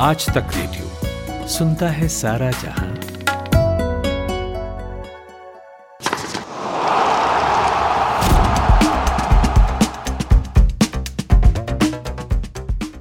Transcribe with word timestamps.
आज 0.00 0.26
तक 0.26 0.50
रेडियो। 0.54 1.46
सुनता 1.48 1.88
है 1.88 2.08
सारा 2.08 2.50
जहाँ। 2.50 2.94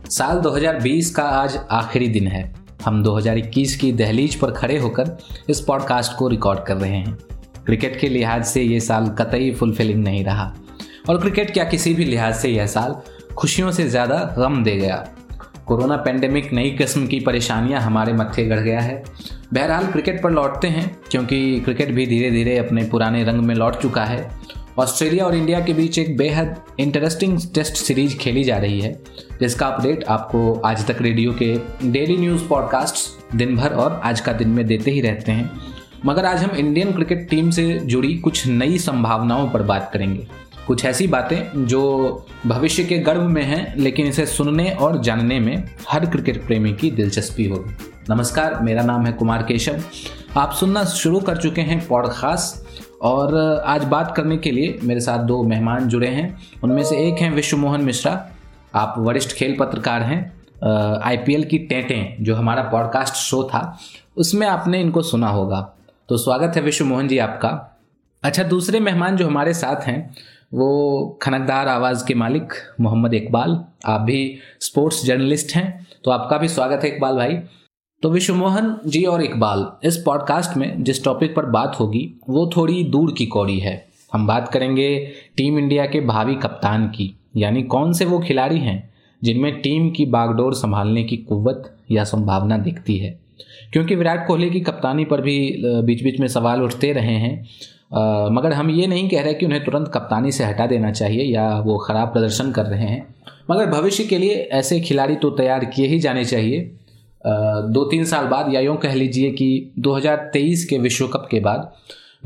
साल 0.10 0.40
2020 0.40 1.10
का 1.10 1.24
आज 1.24 1.58
आखिरी 1.72 2.08
दिन 2.08 2.28
है। 2.28 2.44
हम 2.86 3.04
2021 3.04 3.76
की 3.76 3.92
दहलीज 3.92 4.36
पर 4.36 4.52
खड़े 4.52 4.78
होकर 4.78 5.18
इस 5.50 5.62
पॉडकास्ट 5.62 6.18
को 6.18 6.28
रिकॉर्ड 6.28 6.60
कर 6.60 6.78
रहे 6.78 6.98
हैं। 6.98 7.18
क्रिकेट 7.66 8.00
के 8.00 8.10
लिहाज 8.10 8.46
से 8.46 8.62
ये 8.62 8.80
साल 8.80 9.10
कतई 9.10 9.52
फुलफिलिंग 9.52 10.04
नहीं 10.04 10.24
रहा। 10.26 10.54
और 11.10 11.22
क्रिकेट 11.22 11.54
क्या 11.54 11.64
किसी 11.64 11.94
भी 11.94 12.06
लिहाज 12.06 12.36
से 12.36 12.50
यह 12.50 12.68
साल 12.68 12.96
खुशियों 13.36 13.72
से 13.72 13.88
ज़्यादा 13.90 14.36
गम 14.38 14.64
दे 14.64 14.76
गया। 14.76 15.06
कोरोना 15.68 15.96
पेंडेमिक 15.96 16.54
नई 16.54 16.70
किस्म 16.70 17.08
की 17.08 17.20
परेशानियाँ 17.20 17.82
हमारे 17.82 18.14
मत्थे 18.14 18.46
गढ़ 18.46 18.60
गया 18.60 18.80
है। 18.80 19.04
बहरहाल 19.54 19.88
क्रिकेट 19.88 20.22
पर 20.24 20.32
लौटते 20.32 20.68
हैं, 20.68 20.98
क्योंकि 21.12 21.60
क्रिकेट 21.60 21.92
भी 21.92 22.06
धीरे 22.06 22.32
धीरे 22.32 22.58
अपने 22.58 22.84
पुराने 22.84 23.24
रंग 23.24 23.42
में 23.42 23.56
लौट 23.56 23.76
चुका 23.76 24.06
है। 24.06 24.30
ऑस्ट्रेलिया 24.80 25.26
और 25.26 25.36
इंडिया 25.36 25.60
के 25.60 25.74
बीच 25.74 26.00
एक 26.00 26.18
बेहद 26.18 26.56
इंटरेस्टिंग 26.80 27.40
टेस्ट 27.56 27.74
सीरीज़ 27.74 28.18
खेली 28.18 28.44
जा 28.44 28.58
रही 28.58 28.82
है, 28.82 28.94
जिसका 29.40 29.68
अपडेट 29.68 30.04
आपको 30.04 30.54
आज 30.66 30.88
तक 30.88 31.02
रेडियो 31.02 31.36
के 31.44 31.54
डेली 31.92 32.18
न्यूज़ 32.18 32.48
पॉडकास्ट 32.48 33.36
दिन 33.36 33.56
भर 33.56 33.74
और 33.74 34.02
आज 34.04 34.20
का 34.20 34.34
दिन 34.34 34.50
में 34.50 34.66
देते 34.66 34.92
ही 34.92 35.02
रहते 35.02 35.32
हैं। 35.32 35.52
मगर 36.06 36.26
आज 36.26 36.44
हम 36.44 36.56
इंडियन 36.56 36.92
क्रिकेट 36.92 37.30
टीम 37.30 37.50
से 37.50 37.80
जुड़ी 37.84 38.18
कुछ 38.18 38.48
नई 38.48 38.78
संभावनाओं 38.78 39.50
पर 39.50 39.62
बात 39.64 39.90
करेंगे। 39.94 40.28
कुछ 40.68 40.84
ऐसी 40.86 41.06
बातें 41.08 41.66
जो 41.66 41.82
भविष्य 42.46 42.84
के 42.84 42.98
गर्भ 43.00 43.22
में 43.22 43.44
हैं, 43.44 43.76
लेकिन 43.76 44.08
इसे 44.08 44.26
सुनने 44.26 44.70
और 44.72 44.98
जानने 45.02 45.40
में 45.40 45.64
हर 45.90 46.06
क्रिकेट 46.06 46.46
प्रेमी 46.46 46.74
की 46.74 46.90
दिलचस्पी 46.92 47.46
होगी। 47.46 47.76
नमस्कार, 48.10 48.60
मेरा 48.62 48.82
नाम 48.82 49.06
है 49.06 49.14
कुमार 49.14 49.44
केशव। 49.44 49.82
आप 50.38 50.52
सुनना 50.54 50.84
शुरू 50.84 51.20
कर 51.20 51.38
चुके 51.38 51.62
हैं 51.62 51.88
पॉडकास्ट, 51.88 52.66
और 53.02 53.36
आज 53.68 53.84
बात 53.84 54.14
करने 54.16 54.38
के 54.38 54.52
लिए 54.52 54.78
मेरे 54.84 55.00
साथ 55.00 55.24
दो 55.24 55.42
मेहमान 55.44 55.88
जुड़े 55.88 56.08
हैं। 56.08 56.38
उनमें 56.64 56.84
से 56.84 56.98
एक 57.08 57.22
हैं 57.22 57.32
विश्व 57.32 57.58
मोहन 57.58 57.82
मिश्रा। 57.82 58.28
आप 58.76 58.96
वरिष्ठ 58.98 59.36
खेल 59.36 59.56
पत्रकार 59.60 60.02
हैं 60.02 61.00
आईपीएल 61.02 61.44
की 61.44 61.58
टेंटें, 61.60 62.24
जो 62.24 62.36
हमारा 62.36 62.64
पॉडकास्ट 62.64 63.16
शो 63.16 63.44
था, 63.44 63.78
उसमें 64.18 64.48
आपने 64.48 64.82
इनको 64.82 65.02
सुना 65.02 65.30
होगा। 65.30 65.62
तो 66.10 66.18
स्वागत 66.18 66.56
है 66.56 66.62
विश्व 66.62 66.86
मोहन 66.86 67.08
जी 67.08 67.18
आपका। 67.18 67.50
अच्छा 68.24 68.44
दूसरे 68.44 68.80
मेहमान 68.80 69.18
जो 69.18 69.28
हमारे 69.28 69.54
साथ 69.54 69.88
हैं 69.88 70.16
वो 70.52 71.20
खनकदार 71.22 71.68
आवाज़ 71.68 72.06
के 72.08 72.14
मालिक 72.14 72.54
मोहम्मद 72.82 73.14
इकबाल। 73.14 73.64
आप 73.86 74.02
भी 74.02 74.38
स्पोर्ट्स 74.60 75.06
जर्नलिस्ट 75.06 75.56
हैं 75.56 75.88
तो 76.04 76.12
आपका 76.12 76.38
भी 76.38 76.48
स्वागत 76.48 76.84
है 76.84 76.90
इकबाल 76.90 77.16
भाई। 77.16 77.34
तो 78.04 78.10
विश्वमोहन 78.10 78.76
जी 78.88 79.04
और 79.04 79.22
इकबाल, 79.22 79.66
इस 79.84 79.98
पॉडकास्ट 79.98 80.58
में 80.58 80.84
जिस 80.84 81.04
टॉपिक 81.04 81.36
पर 81.36 81.46
बात 81.46 81.76
होगी, 81.80 82.20
वो 82.30 82.50
थोड़ी 82.58 82.84
दूर 82.84 83.14
की 83.18 83.26
कौड़ी 83.26 83.60
है। 83.60 83.86
हम 84.14 84.28
बात 84.28 84.48
करेंगे 84.48 85.12
टीम 85.38 85.58
इंडिया 85.60 85.86
के 85.86 86.02
भावी 86.02 86.36
कप्तान 86.36 86.88
की, 86.88 87.14
यानी 87.36 87.64
कौन 87.64 87.94
से 87.94 88.06
वो 88.06 88.20
खिलाड़ी 88.20 88.60
हैं, 88.60 88.94
जिनमें 89.24 89.62
टीम 89.62 89.90
की 89.90 90.06
बागडोर 90.06 90.54
संभालने 90.54 91.04
की 91.04 91.18
कुव्वत 91.18 91.78
या 91.92 92.04
संभावना 92.04 92.58
दिखती 92.58 92.98
है। 92.98 93.20
क्योंकि 93.74 93.96
विराट 93.96 94.28
कोहली 94.28 94.50
की 94.50 94.60
कप्तानी 94.60 95.06
पर 95.06 95.22
भी 95.22 95.38
बीच 95.66 96.04
बीच 96.04 96.20
में 96.20 96.28
सवाल 96.28 96.62
उठते 96.62 96.92
रहे 96.94 97.16
हैं। 97.16 97.46
आ, 97.92 98.30
मगर 98.30 98.54
हम 98.54 98.70
ये 98.70 98.88
नहीं 98.88 99.10
कह 99.10 99.22
रहे 99.22 99.34
कि 99.34 99.46
उन्हें 99.46 99.64
तुरंत 99.66 99.88
कप्तानी 99.88 100.32
से 100.32 100.44
हटा 100.44 100.68
देना 100.68 100.92
चाहिए 100.92 101.24
या 101.24 101.60
वो 101.60 101.78
ख़राब 101.78 102.08
प्रदर्शन 102.08 102.52
कर 102.52 102.66
रहे 102.66 102.88
हैं। 102.88 103.16
मगर 103.52 103.66
भविष्य 103.66 104.04
के 104.04 104.18
लिए 104.18 104.36
ऐसे 104.36 104.80
खिलाड़ी 104.80 105.16
तो 105.16 105.30
तैयार 105.30 105.66
किए 105.66 105.88
ही 105.88 106.00
जाने 106.00 106.26
चाहिए। 106.26 106.62
आ, 107.28 107.62
दो 107.62 107.84
तीन 107.84 108.06
साल 108.06 108.26
बाद 108.26 108.54
या 108.54 108.60
यूँ 108.60 108.78
कह 108.78 108.94
लीजिए 108.94 109.32
कि 109.32 109.72
2023 109.80 110.66
के 110.66 110.78
विश्व 110.78 111.08
कप 111.08 111.28
के 111.32 111.40
बाद 111.40 111.72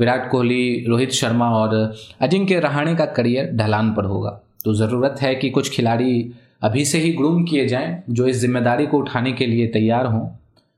विराट 0.00 0.30
कोहली 0.30 0.84
रोहित 0.88 1.10
शर्मा 1.10 1.50
और 1.50 1.94
अजिंक्य 2.20 2.58
रहाणे 2.60 2.94
का 2.94 3.04
करियर 3.04 3.50
ढलान 3.52 3.92
पर 3.94 4.04
होगा। 4.04 4.40
तो 4.64 4.74
ज़रूरत 4.74 5.16
है 5.20 5.34
कि 5.34 5.50
कुछ 5.50 5.70
खिलाड़ी 5.70 6.32
अभी 6.62 6.84
से 6.84 6.98
ही 6.98 7.12
ग्रूम 7.12 7.44
किए 7.44 7.66
जाएँ 7.68 8.02
जो 8.10 8.26
इस 8.26 8.36
ज़िम्मेदारी 8.36 8.86
को 8.86 8.98
उठाने 8.98 9.32
के 9.32 9.46
लिए 9.46 9.66
तैयार 9.66 10.06
हों। 10.06 10.28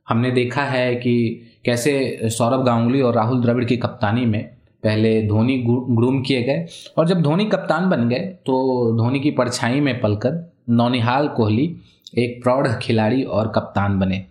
हमने 0.09 0.31
देखा 0.31 0.63
है 0.63 0.95
कि 0.95 1.41
कैसे 1.65 2.21
सौरभ 2.25 2.65
गांगुली 2.65 3.01
और 3.01 3.15
राहुल 3.15 3.43
द्रविड़ 3.43 3.65
की 3.65 3.77
कप्तानी 3.77 4.27
में 4.27 4.54
पहले 4.85 5.21
धोनी 5.23 5.57
ग्रूम 5.67 6.21
किए 6.23 6.43
गए। 6.43 6.67
और 6.99 7.09
जब 7.09 7.23
धोनी 7.23 7.45
कप्तान 7.47 7.89
बन 7.91 8.09
गए 8.09 8.21
तो 8.47 8.97
धोनी 8.99 9.21
की 9.21 9.31
परछाई 9.31 9.81
में 9.81 10.01
पलकर 10.01 10.43
नौनिहाल 10.71 11.29
कोहली 11.29 11.65
एक 12.19 12.43
प्रौढ़ 12.43 12.69
खिलाड़ी 12.83 13.23
और 13.25 13.49
कप्तान 13.49 13.99
बने। 13.99 14.25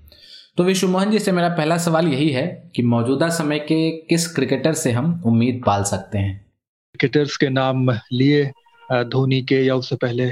तो 0.57 0.63
विश्व 0.63 0.87
मोहन 0.87 1.11
जी, 1.11 1.19
से 1.19 1.31
मेरा 1.31 1.49
पहला 1.49 1.77
सवाल 1.77 2.07
यही 2.07 2.29
है 2.29 2.71
कि 2.75 2.81
मौजूदा 2.83 3.29
समय 3.31 3.59
के 3.61 3.89
किस 4.01 4.27
क्रिकेटर 4.35 4.73
से 4.73 4.91
हम 4.91 5.21
उम्मीद 5.25 5.61
पाल 5.65 5.83
सकते 5.83 6.17
हैं? 6.17 6.45
क्रिकेटर्स 6.91 7.37
के 7.37 7.49
नाम 7.49 7.89
लिए 7.89 8.43
धोनी 8.89 9.41
के 9.41 9.55
या 9.55 9.75
उससे 9.75 9.95
पहले 9.95 10.31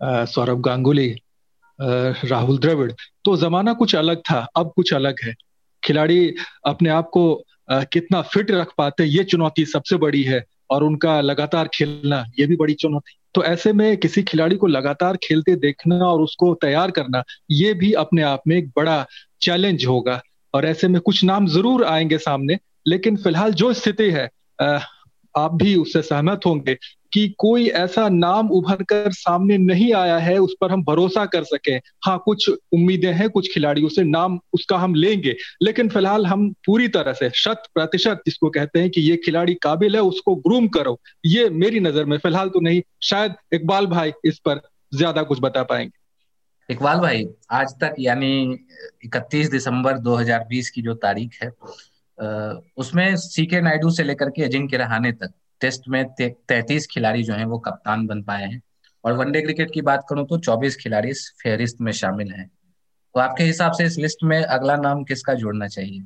सौरभ 0.00 0.60
गांगुली 0.60 1.08
राहुल 1.78 2.58
द्रविड़। 2.58 2.92
तो 3.24 3.36
जमाना 3.36 3.72
कुछ 3.72 3.94
अलग 3.94 4.18
था, 4.20 4.38
अब 4.56 4.72
कुछ 4.76 4.92
अलग 4.94 5.16
है। 5.24 5.34
खिलाड़ी 5.82 6.34
अपने 6.66 6.88
आप 6.90 7.08
को 7.08 7.22
कितना 7.92 8.20
फिट 8.22 8.50
रख 8.50 8.72
पाते, 8.78 9.04
ये 9.04 9.24
चुनौती 9.24 9.64
सबसे 9.64 9.96
बड़ी 9.96 10.22
है 10.22 10.44
और 10.70 10.84
उनका 10.84 11.20
लगातार 11.20 11.68
खेलना, 11.74 12.24
ये 12.38 12.46
भी 12.46 12.56
बड़ी 12.56 12.74
चुनौती। 12.74 13.18
तो 13.34 13.44
ऐसे 13.44 13.72
में 13.72 13.96
किसी 13.96 14.22
खिलाड़ी 14.22 14.56
को 14.56 14.66
लगातार 14.66 15.16
खेलते 15.16 15.54
देखना 15.56 15.96
और 16.06 16.20
उसको 16.20 16.52
तैयार 16.54 16.90
करना, 16.90 17.22
ये 17.50 17.74
भी 17.74 17.92
अपने 17.92 18.22
आप 18.22 18.42
में 18.46 18.56
एक 18.56 18.68
बड़ा 18.76 19.04
चैलेंज 19.42 19.86
होगा। 19.86 20.20
और 20.54 20.66
ऐसे 20.66 20.88
में 20.88 21.00
कुछ 21.00 21.22
नाम 21.24 21.46
ज़रूर 21.46 21.84
आएँगे 21.84 22.18
सामने, 22.18 22.58
लेकिन 22.86 23.16
फ़िलहाल 23.16 23.52
जो 23.52 23.72
स्थिति 23.72 24.10
है 24.10 24.28
आप 25.34 25.54
भी 25.54 25.74
उससे 25.76 26.02
सहमत 26.02 26.40
होंगे 26.46 26.76
कि 27.12 27.28
कोई 27.38 27.66
ऐसा 27.68 28.08
नाम 28.08 28.50
उभर 28.50 28.82
कर 28.82 29.12
सामने 29.12 29.56
नहीं 29.58 29.92
आया 29.94 30.16
है, 30.18 30.36
उस 30.38 30.54
पर 30.60 30.70
हम 30.70 30.82
भरोसा 30.84 31.24
कर 31.26 31.44
सके। 31.44 31.72
हाँ 32.06 32.22
कुछ 32.24 32.48
उम्मीदें 32.48 33.12
हैं, 33.12 33.28
कुछ 33.30 33.52
खिलाड़ियों 33.54 33.88
से 33.88 34.04
नाम 34.04 34.38
उसका 34.52 34.76
हम 34.76 34.94
लेंगे। 34.94 35.34
लेकिन 35.62 35.88
फ़िलहाल 35.88 36.26
हम 36.26 36.48
पूरी 36.66 36.88
तरह 36.88 37.12
से 37.12 37.30
शत 37.34 37.62
प्रतिशत 37.74 38.22
जिसको 38.26 38.50
कहते 38.50 38.80
हैं 38.80 38.90
कि 38.90 39.00
ये 39.00 39.16
खिलाड़ी 39.24 39.54
काबिल 39.54 39.96
है, 39.96 40.02
उसको 40.02 40.34
ग्रूम 40.36 40.68
करो। 40.68 40.98
ये 41.26 41.48
मेरी 41.50 41.80
नज़र 41.80 42.04
में 42.04 42.16
फ़िलहाल 42.18 42.48
तो 42.48 42.60
नहीं, 42.60 42.82
शायद 43.02 43.34
इकबाल 43.52 43.86
भाई 43.86 44.12
इस 44.24 44.38
पर 44.38 44.60
ज़्यादा 44.92 45.22
कुछ 45.22 45.38
बता 45.42 45.62
पाएँगे। 45.62 46.00
इकबाल 46.68 46.98
भाई, 46.98 47.26
आज 47.50 47.72
तक 47.80 47.94
यानी 47.98 48.58
31 49.04 49.50
दिसंबर 49.50 49.98
2020 49.98 50.70
की 50.70 50.82
जो 50.82 50.94
तारीख 50.96 51.38
है 51.42 51.50
उसमें 52.78 53.16
सीके 53.16 53.60
नायडू 53.60 53.90
से 53.90 54.02
लेकर 54.02 54.30
के 54.30 54.42
अजिंक्य 54.42 54.76
रहाने 54.76 55.12
तक 55.12 55.32
टेस्ट 55.62 55.88
में 55.88 56.04
तैतीस 56.20 56.86
खिलाड़ी 56.86 57.22
जो 57.22 57.34
हैं 57.34 57.44
वो 57.44 57.58
कप्तान 57.58 58.06
बन 58.06 58.22
पाए 58.22 58.44
हैं। 58.44 58.62
और 59.04 59.12
वनडे 59.12 59.40
क्रिकेट 59.40 59.70
की 59.74 59.80
बात 59.82 60.04
करूँ 60.08 60.26
तो 60.26 60.38
24 60.38 60.76
खिलाड़ी 60.76 61.08
इस 61.08 61.28
फेहरिस्त 61.42 61.76
में 61.80 61.92
शामिल 61.92 62.32
हैं। 62.32 62.50
तो 63.14 63.20
आपके 63.20 63.44
हिसाब 63.44 63.72
से 63.72 63.84
इस 63.84 63.98
लिस्ट 63.98 64.24
में 64.24 64.42
अगला 64.42 64.76
नाम 64.76 65.02
किसका 65.04 65.34
जोड़ना 65.34 65.66
चाहिए? 65.68 66.04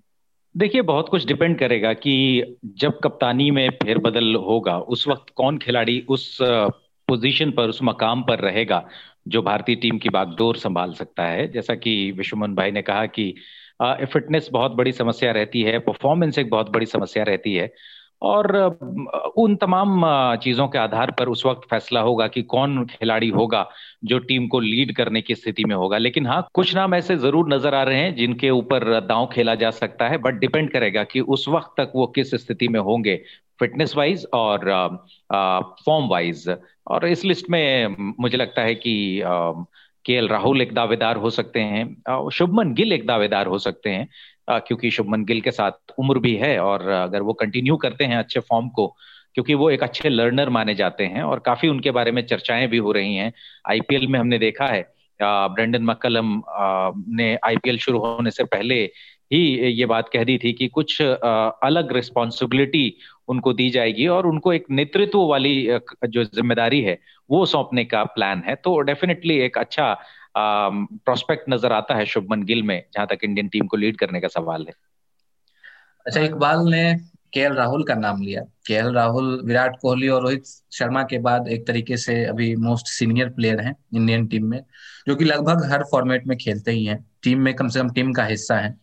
देखिए, 0.54 0.82
बहुत 0.82 1.08
कुछ 1.08 1.26
डिपेंड 1.26 1.58
करेगा 1.58 1.92
कि 1.92 2.56
जब 2.64 2.98
कप्तानी 3.04 3.50
में 3.50 3.68
फेरबदल 3.82 4.34
होगा, 4.36 4.78
उस 4.78 5.06
वक्त 5.08 5.32
कौन 5.36 5.58
खिलाड़ी 5.58 6.00
उस 6.08 6.38
पोजीशन 6.42 7.50
पर, 7.50 7.68
उस 7.68 7.78
मकाम 7.82 8.22
पर 8.22 8.38
रहेगा, 8.38 8.86
जो 9.28 9.42
भारतीय 9.42 9.76
टीम 9.76 9.98
की 9.98 10.08
बागडोर 10.08 10.56
संभाल 10.56 10.92
सकता 10.92 11.26
है। 11.26 11.46
जैसा 11.48 11.74
कि 11.74 12.12
विश्वमन 12.12 12.54
भाई 12.54 12.70
ने 12.70 12.82
कहा 12.82 13.06
कि 13.08 13.34
फिटनेस 13.82 14.48
बहुत 14.52 14.72
बड़ी 14.72 14.92
समस्या 14.92 15.32
रहती 15.32 15.62
है, 15.62 15.78
परफॉर्मेंस 15.78 16.38
एक 16.38 16.50
बहुत 16.50 16.70
बड़ी 16.70 16.86
समस्या 16.86 17.24
रहती 17.24 17.54
है। 17.54 17.72
और 18.22 18.56
उन 19.38 19.54
तमाम 19.56 20.04
चीज़ों 20.42 20.66
के 20.68 20.78
आधार 20.78 21.10
पर 21.18 21.28
उस 21.28 21.44
वक्त 21.46 21.68
फैसला 21.70 22.00
होगा 22.00 22.26
कि 22.28 22.42
कौन 22.44 22.84
खिलाड़ी 22.86 23.28
होगा 23.28 23.66
जो 24.04 24.18
टीम 24.20 24.46
को 24.48 24.60
लीड 24.60 24.94
करने 24.96 25.22
की 25.22 25.34
स्थिति 25.34 25.64
में 25.64 25.74
होगा। 25.76 25.98
लेकिन 25.98 26.26
हाँ 26.26 26.46
कुछ 26.54 26.74
नाम 26.74 26.94
ऐसे 26.94 27.16
ज़रूर 27.16 27.54
नज़र 27.54 27.74
आ 27.74 27.82
रहे 27.82 28.00
हैं 28.00 28.14
जिनके 28.16 28.50
ऊपर 28.50 29.00
दांव 29.00 29.26
खेला 29.32 29.54
जा 29.54 29.70
सकता 29.72 30.08
है 30.08 30.18
बट 30.18 30.38
डिपेंड 30.40 30.70
करेगा 30.72 31.04
कि 31.04 31.20
उस 31.20 31.48
वक्त 31.48 31.74
तक 31.78 31.92
वो 31.96 32.06
किस 32.16 32.34
स्थिति 32.34 32.68
में 32.68 32.80
होंगे 32.80 33.16
फिटनेस 33.60 33.94
वाइज 33.96 34.26
और 34.34 34.64
फॉर्म 35.86 36.08
वाइज 36.08 36.48
और 36.86 37.06
इस 37.06 37.24
लिस्ट 37.24 37.50
में 37.50 37.96
मुझे 38.20 38.36
लगता 38.36 38.62
है 38.62 38.74
कि 38.74 39.22
के 40.04 40.20
राहुल 40.26 40.62
एक 40.62 40.72
दावेदार 40.74 41.16
हो 41.16 41.30
सकते 41.30 41.60
हैं 41.60 42.28
शुभमन 42.30 42.72
गिल 42.74 42.92
एक 42.92 43.06
दावेदार 43.06 43.46
हो 43.46 43.58
सकते 43.58 43.90
हैं। 43.90 44.06
क्योंकि 44.48 44.90
शुभमन 44.90 45.24
गिल 45.24 45.40
के 45.40 45.50
साथ 45.50 45.92
उम्र 45.98 46.18
भी 46.18 46.34
है 46.36 46.58
और 46.60 46.88
अगर 46.88 47.22
वो 47.22 47.32
कंटिन्यू 47.34 47.76
करते 47.76 48.04
हैं 48.04 48.16
अच्छे 48.16 48.40
फॉर्म 48.40 48.68
को, 48.68 48.86
क्योंकि 49.34 49.54
वो 49.54 49.70
एक 49.70 49.82
अच्छे 49.82 50.08
लर्नर 50.08 50.48
माने 50.48 50.74
जाते 50.74 51.04
हैं 51.06 51.22
और 51.22 51.38
काफ़ी 51.46 51.68
उनके 51.68 51.90
बारे 51.90 52.12
में 52.12 52.26
चर्चाएँ 52.26 52.66
भी 52.68 52.78
हो 52.78 52.92
रही 52.92 53.14
हैं। 53.14 53.32
आईपीएल 53.70 54.06
में 54.06 54.18
हमने 54.20 54.38
देखा 54.38 54.66
है 54.66 54.82
ब्रेंडन 55.20 55.82
मक्कलम 55.82 56.42
ने 57.16 57.34
आईपीएल 57.46 57.78
शुरू 57.78 57.98
होने 57.98 58.30
से 58.30 58.44
पहले 58.44 58.74
ही 59.32 59.38
ये 59.70 59.86
बात 59.86 60.08
कह 60.08 60.24
दी 60.24 60.36
थी 60.38 60.52
कि 60.52 60.66
कुछ 60.68 61.00
अलग 61.02 61.92
रिस्पॉन्सिबिलिटी 61.92 62.92
उनको 63.28 63.52
दी 63.52 63.68
जाएगी 63.70 64.06
और 64.06 64.26
उनको 64.26 64.52
एक 64.52 64.64
नेतृत्व 64.70 65.20
वाली 65.20 65.54
जो 66.08 66.24
ज़िम्मेदारी 66.24 66.80
है, 66.80 66.98
वो 67.30 67.44
सौंपने 67.46 67.84
का 67.84 68.04
प्लान 68.06 68.42
है। 68.46 68.54
तो 68.54 68.78
डेफिनेटली 68.80 69.38
एक 69.40 69.58
अच्छा 69.58 69.92
प्रोस्पेक्ट 70.36 71.44
नज़र 71.48 71.72
आता 71.72 71.94
है 71.94 72.06
शुभमन 72.06 72.42
गिल 72.42 72.62
में, 72.62 72.84
जहाँ 72.94 73.06
तक 73.06 73.18
इंडियन 73.24 73.48
टीम 73.48 73.66
को 73.66 73.76
लीड 73.76 73.96
करने 73.96 74.20
का 74.20 74.28
सवाल 74.28 74.66
है। 74.68 74.72
अच्छा 76.06 76.20
इकबाल 76.20 76.68
ने 76.68 76.94
केएल 77.32 77.52
राहुल 77.52 77.84
का 77.84 77.94
नाम 77.94 78.22
लिया। 78.22 78.42
केएल 78.66 78.86
राहुल 78.86 79.42
विराट 79.44 79.76
कोहली 79.80 80.08
और 80.08 80.22
रोहित 80.22 80.44
शर्मा 80.72 81.02
के 81.02 81.18
बाद 81.18 81.48
एक 81.48 81.66
तरीके 81.66 81.96
से 81.96 82.24
अभी 82.24 82.56
मोस्ट 82.56 82.86
सीनियर 82.86 83.28
प्लेयर 83.28 83.60
हैं 83.60 83.76
इंडियन 83.94 84.26
टीम 84.26 84.46
में, 84.46 84.62
जो 85.08 85.16
कि 85.16 85.24
लगभग 85.24 85.72
हर 85.72 85.84
फॉर्मेट 85.84 86.26
में 86.26 86.38
खेलते 86.38 86.70
ही 86.70 86.84
हैं। 86.84 87.10
टीम 87.22 87.40
में 87.40 87.54
कम 87.54 87.68
से 87.68 87.80
कम 87.80 87.90
टीम 87.90 88.12
का 88.12 88.24
हिस्सा 88.24 88.56
है। 88.56 88.74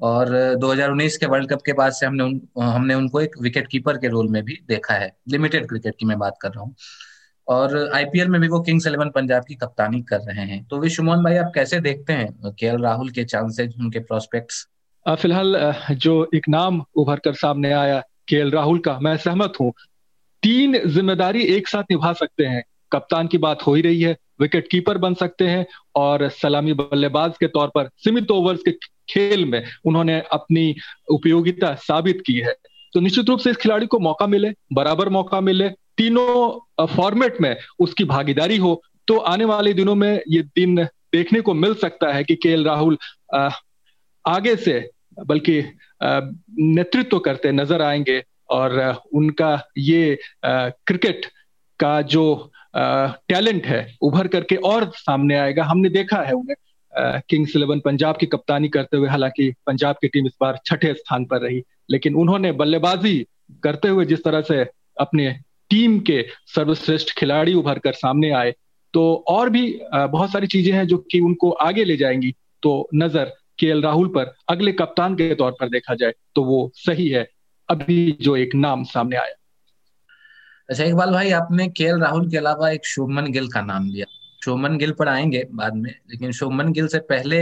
और 0.00 0.54
2019 0.54 1.16
के 1.16 1.26
वर्ल्ड 1.26 1.50
कप 1.50 1.62
के 1.66 1.72
बाद 1.72 1.92
से 1.92 2.06
हमने 2.06 2.24
उन, 2.24 2.40
हमने 2.58 2.94
उनको 2.94 3.20
एक 3.20 3.30
विकेट 3.42 3.66
कीपर 3.66 3.96
के 3.96 4.08
रोल 4.08 4.28
में 4.28 4.42
भी 4.42 4.58
देखा 4.68 4.94
है। 4.94 5.16
लिमिटेड 5.28 5.68
क्रिकेट 5.68 5.94
की 6.00 6.06
मैं 6.06 6.18
बात 6.18 6.38
कर 6.40 6.48
रहा 6.48 6.60
हूँ। 6.60 6.74
और 7.50 7.90
आईपीएल 7.94 8.28
में 8.28 8.40
भी 8.40 8.48
वो 8.48 8.60
किंग्स 8.60 8.86
इलेवन 8.86 9.08
पंजाब 9.10 9.44
की 9.44 9.54
कप्तानी 9.54 10.00
कर 10.02 10.20
रहे 10.20 10.44
हैं। 10.46 10.64
तो 10.64 10.78
विश्वमोहन 10.78 11.22
भाई, 11.24 11.36
आप 11.36 11.52
कैसे 11.54 11.80
देखते 11.80 12.12
हैं 12.12 12.52
के 12.52 12.76
राहुल 12.82 13.10
के 13.10 13.24
चांसेज 13.26 13.74
उनके 13.80 13.98
प्रोस्पेक्ट्स 14.00 14.66
फ़िलहाल 15.06 15.74
जो 15.92 16.14
एक 16.34 16.48
नाम 16.48 16.82
उभर 16.96 17.18
कर 17.18 17.34
सामने 17.34 17.72
आया 17.72 18.00
के 18.28 18.48
राहुल 18.50 18.78
का, 18.78 18.98
मैं 18.98 19.16
सहमत 19.16 19.52
हूँ। 19.60 19.72
तीन 20.42 20.78
ज़िम्मेदारी 20.86 21.42
एक 21.46 21.68
साथ 21.68 21.82
निभा 21.90 22.12
सकते 22.12 22.44
हैं। 22.44 22.62
कप्तान 22.92 23.26
की 23.26 23.38
बात 23.38 23.62
हो 23.62 23.74
ही 23.74 23.82
रही 23.82 24.00
है 24.02 24.16
विकेट 24.40 24.68
कीपर 24.70 24.98
बन 24.98 25.14
सकते 25.14 25.46
हैं 25.46 25.66
और 25.96 26.28
सलामी 26.32 26.72
बल्लेबाज 26.72 27.36
के 27.40 27.46
तौर 27.48 27.68
पर 27.68 27.88
सीमित 27.96 28.30
ओवर्स 28.30 28.62
के 28.62 28.72
खेल 29.10 29.44
में 29.44 29.62
उन्होंने 29.84 30.20
अपनी 30.32 30.74
उपयोगिता 31.08 31.74
साबित 31.80 32.22
की 32.26 32.38
है। 32.38 32.54
तो 32.92 33.00
निश्चित 33.00 33.28
रूप 33.28 33.38
से 33.38 33.50
इस 33.50 33.56
खिलाड़ी 33.56 33.86
को 33.86 33.98
मौका 33.98 34.26
मिले, 34.26 34.52
बराबर 34.72 35.08
मौका 35.08 35.40
मिले 35.40 35.68
तीनों 36.00 36.86
फॉर्मेट 36.86 37.40
में 37.40 37.56
उसकी 37.78 38.04
भागीदारी 38.04 38.56
हो 38.56 38.80
तो 39.08 39.16
आने 39.28 39.44
वाले 39.44 39.72
दिनों 39.74 39.94
में 39.94 40.22
ये 40.28 40.42
दिन 40.56 40.84
देखने 41.12 41.40
को 41.40 41.54
मिल 41.54 41.74
सकता 41.74 42.12
है 42.12 42.22
कि 42.24 42.34
केएल 42.36 42.64
राहुल 42.64 42.96
आगे 44.24 44.54
से, 44.56 44.90
बल्कि 45.26 45.62
नेतृत्व 46.02 47.18
करते 47.18 47.52
नज़र 47.52 47.82
आएँगे 47.82 48.22
और 48.50 48.78
उनका 49.14 49.50
ये 49.78 50.18
क्रिकेट 50.44 51.26
का 51.80 52.00
जो 52.04 52.24
टैलेंट 52.74 53.66
है, 53.66 53.96
उभर 54.02 54.28
करके 54.28 54.56
और 54.56 54.90
सामने 54.96 55.36
आएगा। 55.38 55.64
हमने 55.64 55.88
देखा 55.90 56.22
है 56.22 56.32
उन्हें 56.32 57.20
किंग्स 57.28 57.56
इलेवन 57.56 57.80
पंजाब 57.80 58.16
की 58.16 58.26
कप्तानी 58.26 58.68
करते 58.68 58.96
हुए, 58.96 59.08
हालाँकि 59.08 59.52
पंजाब 59.66 59.96
की 60.00 60.08
टीम 60.08 60.26
इस 60.26 60.36
बार 60.40 60.58
छठे 60.66 60.94
स्थान 60.94 61.24
पर 61.24 61.40
रही, 61.40 61.62
लेकिन 61.90 62.14
उन्होंने 62.14 62.52
बल्लेबाजी 62.54 63.16
करते 63.62 63.88
हुए 63.88 64.04
जिस 64.04 64.24
तरह 64.24 64.40
से 64.42 64.64
अपने 65.00 65.28
टीम 65.70 65.98
के 66.00 66.24
सर्वश्रेष्ठ 66.54 67.14
खिलाड़ी 67.18 67.54
उभर 67.54 67.78
कर 67.78 67.92
सामने 67.94 68.30
आए। 68.32 68.54
तो 68.94 69.02
और 69.28 69.50
भी 69.50 69.62
बहुत 69.94 70.32
सारी 70.32 70.46
चीज़ें 70.46 70.72
हैं 70.72 70.86
जो 70.86 70.96
कि 71.10 71.20
उनको 71.20 71.50
आगे 71.62 71.84
ले 71.84 71.96
जाएँगी। 71.96 72.34
तो 72.62 72.88
नज़र 72.94 73.32
के 73.58 73.80
राहुल 73.80 74.08
पर, 74.08 74.34
अगले 74.48 74.72
कप्तान 74.72 75.14
के 75.14 75.34
तौर 75.34 75.52
पर 75.52 75.68
देखा 75.68 75.94
जाए 75.94 76.12
तो 76.34 76.44
वो 76.44 76.70
सही 76.76 77.08
है। 77.08 77.28
अभी 77.68 78.16
जो 78.20 78.36
एक 78.36 78.54
नाम 78.54 78.84
सामने 78.84 79.16
आया। 79.16 79.34
अच्छा 80.68 80.84
इकबाल 80.84 81.10
भाई, 81.10 81.30
आपने 81.30 81.68
के 81.68 81.86
राहुल 82.00 82.28
के 82.30 82.36
अलावा 82.36 82.70
एक 82.70 82.86
शुभमन 82.86 83.30
गिल 83.32 83.48
का 83.48 83.60
नाम 83.62 83.86
लिया। 83.86 84.06
शुभमन 84.42 84.76
गिल 84.78 84.92
पर 84.92 85.08
आएँगे 85.08 85.44
बाद 85.52 85.74
में, 85.74 85.90
लेकिन 86.10 86.32
शुभमन 86.32 86.72
गिल 86.72 86.86
से 86.88 86.98
पहले 87.06 87.38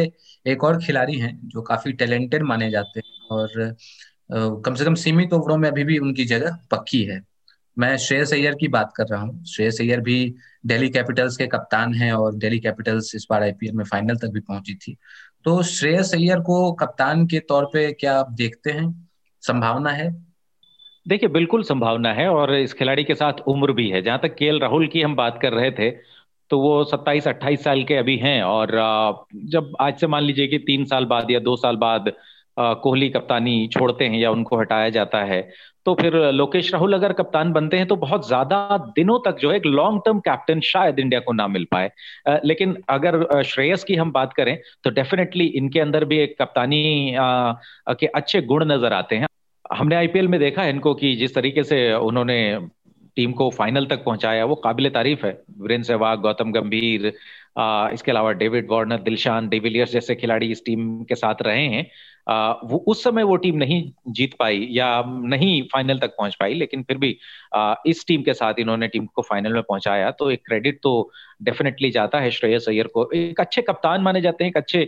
एक 0.47 0.65
और 0.65 0.79
खिलाड़ी 0.85 1.19
हैं 1.19 1.39
जो 1.45 1.63
काफ़ी 1.63 1.93
टैलेंटेड 1.93 2.43
माने 2.43 2.71
जाते 2.71 3.01
हैं 3.01 3.29
और 3.31 3.77
कम 4.65 4.75
से 4.75 4.85
कम 4.85 4.95
सीमित 4.95 5.33
ओवरों 5.33 5.57
में 5.57 5.69
अभी 5.69 5.85
भी 5.85 5.99
उनकी 5.99 6.25
जगह 6.25 6.59
पक्की 6.71 7.03
है। 7.05 7.21
मैं 7.79 7.97
श्रेयस 7.97 8.33
अय्यर 8.33 8.55
की 8.55 8.69
बात 8.69 8.93
कर 8.97 9.05
रहा 9.05 9.21
हूँ। 9.23 9.45
श्रेयस 9.45 9.81
अय्यर 9.81 10.01
भी 10.01 10.35
दिल्ली 10.67 10.89
कैपिटल्स 10.89 11.37
के 11.37 11.47
कप्तान 11.47 11.95
हैं 11.95 12.13
और 12.13 12.35
दिल्ली 12.35 12.59
कैपिटल्स 12.59 13.15
इस 13.15 13.27
बार 13.31 13.43
आईपीएल 13.43 13.73
में 13.73 13.85
फाइनल 13.85 14.17
तक 14.17 14.29
भी 14.29 14.41
पहुँची 14.41 14.75
थी। 14.75 14.97
तो 15.45 15.63
श्रेयस 15.63 16.15
अय्यर 16.15 16.41
को 16.41 16.73
कप्तान 16.73 17.27
के 17.27 17.39
तौर 17.39 17.65
पे 17.65 17.93
क्या 17.93 18.19
आप 18.19 18.31
देखते 18.33 18.71
हैं? 18.71 19.09
संभावना 19.43 19.91
है? 19.91 20.11
देखिए, 21.09 21.29
बिल्कुल 21.29 21.63
संभावना 21.63 22.13
है 22.13 22.29
और 22.29 22.55
इस 22.55 22.73
खिलाड़ी 22.73 23.05
के 23.05 23.15
साथ 23.15 23.41
उम्र 23.47 23.73
भी 23.73 23.89
है। 23.91 24.03
जहाँ 24.03 24.19
तक 24.23 24.35
के 24.35 24.59
राहुल 24.59 24.87
की 24.89 25.03
हम 25.03 25.15
बात 25.17 25.39
कर 25.43 25.53
रहे 25.53 25.71
थे 25.71 25.91
तो 26.51 26.59
वो 26.61 26.85
27-28 26.85 27.63
साल 27.65 27.83
के 27.85 27.95
अभी 27.95 28.17
हैं 28.17 28.43
और 28.43 28.71
जब 29.35 29.77
आज 29.81 29.99
से 29.99 30.07
मान 30.07 30.23
लीजिए 30.23 30.47
कि 30.47 30.59
तीन 30.59 30.85
साल 30.85 31.05
बाद 31.05 31.31
या 31.31 31.39
दो 31.39 31.57
साल 31.57 31.77
बाद 31.77 32.13
कोहली 32.59 33.09
कप्तानी 33.11 33.67
छोड़ते 33.73 34.05
हैं 34.05 34.19
या 34.19 34.31
उनको 34.31 34.59
हटाया 34.59 34.89
जाता 34.91 35.23
है। 35.25 35.41
तो 35.87 35.95
फिर 35.95 36.15
लोकेश 36.33 36.73
राहुल 36.73 36.93
अगर 36.93 37.13
कप्तान 37.13 37.53
बनते 37.53 37.77
हैं 37.77 37.87
तो 37.87 37.97
बहुत 37.97 38.27
ज़्यादा 38.29 38.77
दिनों 38.97 39.19
तक 39.25 39.39
जो 39.41 39.51
है 39.51 39.57
एक 39.57 39.67
लॉन्ग 39.67 40.01
टर्म 40.05 40.19
कैप्टन 40.21 40.61
शायद 40.63 40.99
इंडिया 40.99 41.21
को 41.21 41.33
ना 41.33 41.47
मिल 41.49 41.67
पाए। 41.71 41.91
लेकिन 42.45 42.77
अगर 42.89 43.43
श्रेयस 43.45 43.85
की 43.85 43.95
हम 43.97 44.13
बात 44.13 44.33
करें 44.33 44.57
तो 44.85 44.91
डेफिनेटली 44.93 45.47
इनके 45.57 45.81
अंदर 45.81 46.05
भी 46.05 46.19
एक 46.19 46.37
कप्तानी 46.41 47.15
के 47.91 48.07
अच्छे 48.09 48.43
गुण 48.43 48.65
नज़र 48.73 48.93
आते 48.95 49.17
हैं। 49.17 49.27
हमने 49.71 49.97
आईपीएल 49.97 50.29
में 50.29 50.39
देखा 50.41 50.63
है 50.63 50.71
इनको 50.71 50.95
कि 50.95 51.15
जिस 51.17 51.35
तरीके 51.35 51.63
से 51.65 51.93
उन्होंने 51.95 52.39
टीम 53.17 53.33
को 53.33 53.49
फाइनल 53.51 53.87
तक 53.87 54.05
पहुँचाया, 54.05 54.45
वो 54.45 54.55
काबिल 54.57 54.89
तारीफ़ 54.91 55.25
है। 55.27 55.33
वीरेंद्र 55.61 55.87
सहवाग, 55.87 56.21
गौतम 56.21 56.53
गंभीर 56.53 57.07
इसके 57.93 58.11
अलावा 58.11 58.33
डेविड 58.35 58.67
वार्नर, 58.71 58.99
दिलशान, 58.99 59.49
डिविलियर्स 59.49 59.93
जैसे 59.93 60.15
खिलाड़ी 60.15 60.51
इस 60.51 60.65
टीम 60.67 61.03
के 61.05 61.15
साथ 61.17 61.43
रहे 61.43 61.65
हैं। 61.67 61.87
वो 62.29 62.79
उस 62.87 63.03
समय 63.05 63.23
वो 63.23 63.37
टीम 63.37 63.57
नहीं 63.57 63.83
जीत 64.09 64.35
पाई 64.39 64.67
या 64.71 65.03
नहीं 65.07 65.63
फाइनल 65.73 65.99
तक 65.99 66.15
पहुँच 66.19 66.35
पाई, 66.35 66.55
लेकिन 66.55 66.83
फिर 66.83 66.99
भी 66.99 67.17
इस 67.87 68.05
टीम 68.09 68.23
के 68.23 68.35
साथ 68.35 68.55
इन्होंने 68.59 68.89
टीम 68.89 69.07
को 69.07 69.23
फाइनल 69.23 69.53
में 69.53 69.63
पहुँचाया। 69.63 70.11
तो 70.11 70.31
एक 70.31 70.43
क्रेडिट 70.47 70.79
तो 70.83 71.11
डेफिनेटली 71.43 71.91
जाता 71.91 72.19
है 72.21 72.31
श्रेयस 72.31 72.69
अय्यर 72.69 72.87
को। 72.87 73.09
एक 73.15 73.41
अच्छे 73.41 73.63
कप्तान 73.63 74.03
माने 74.03 74.21
जाते 74.21 74.45
हैं, 74.45 74.51
एक 74.51 74.57
अच्छे 74.57 74.85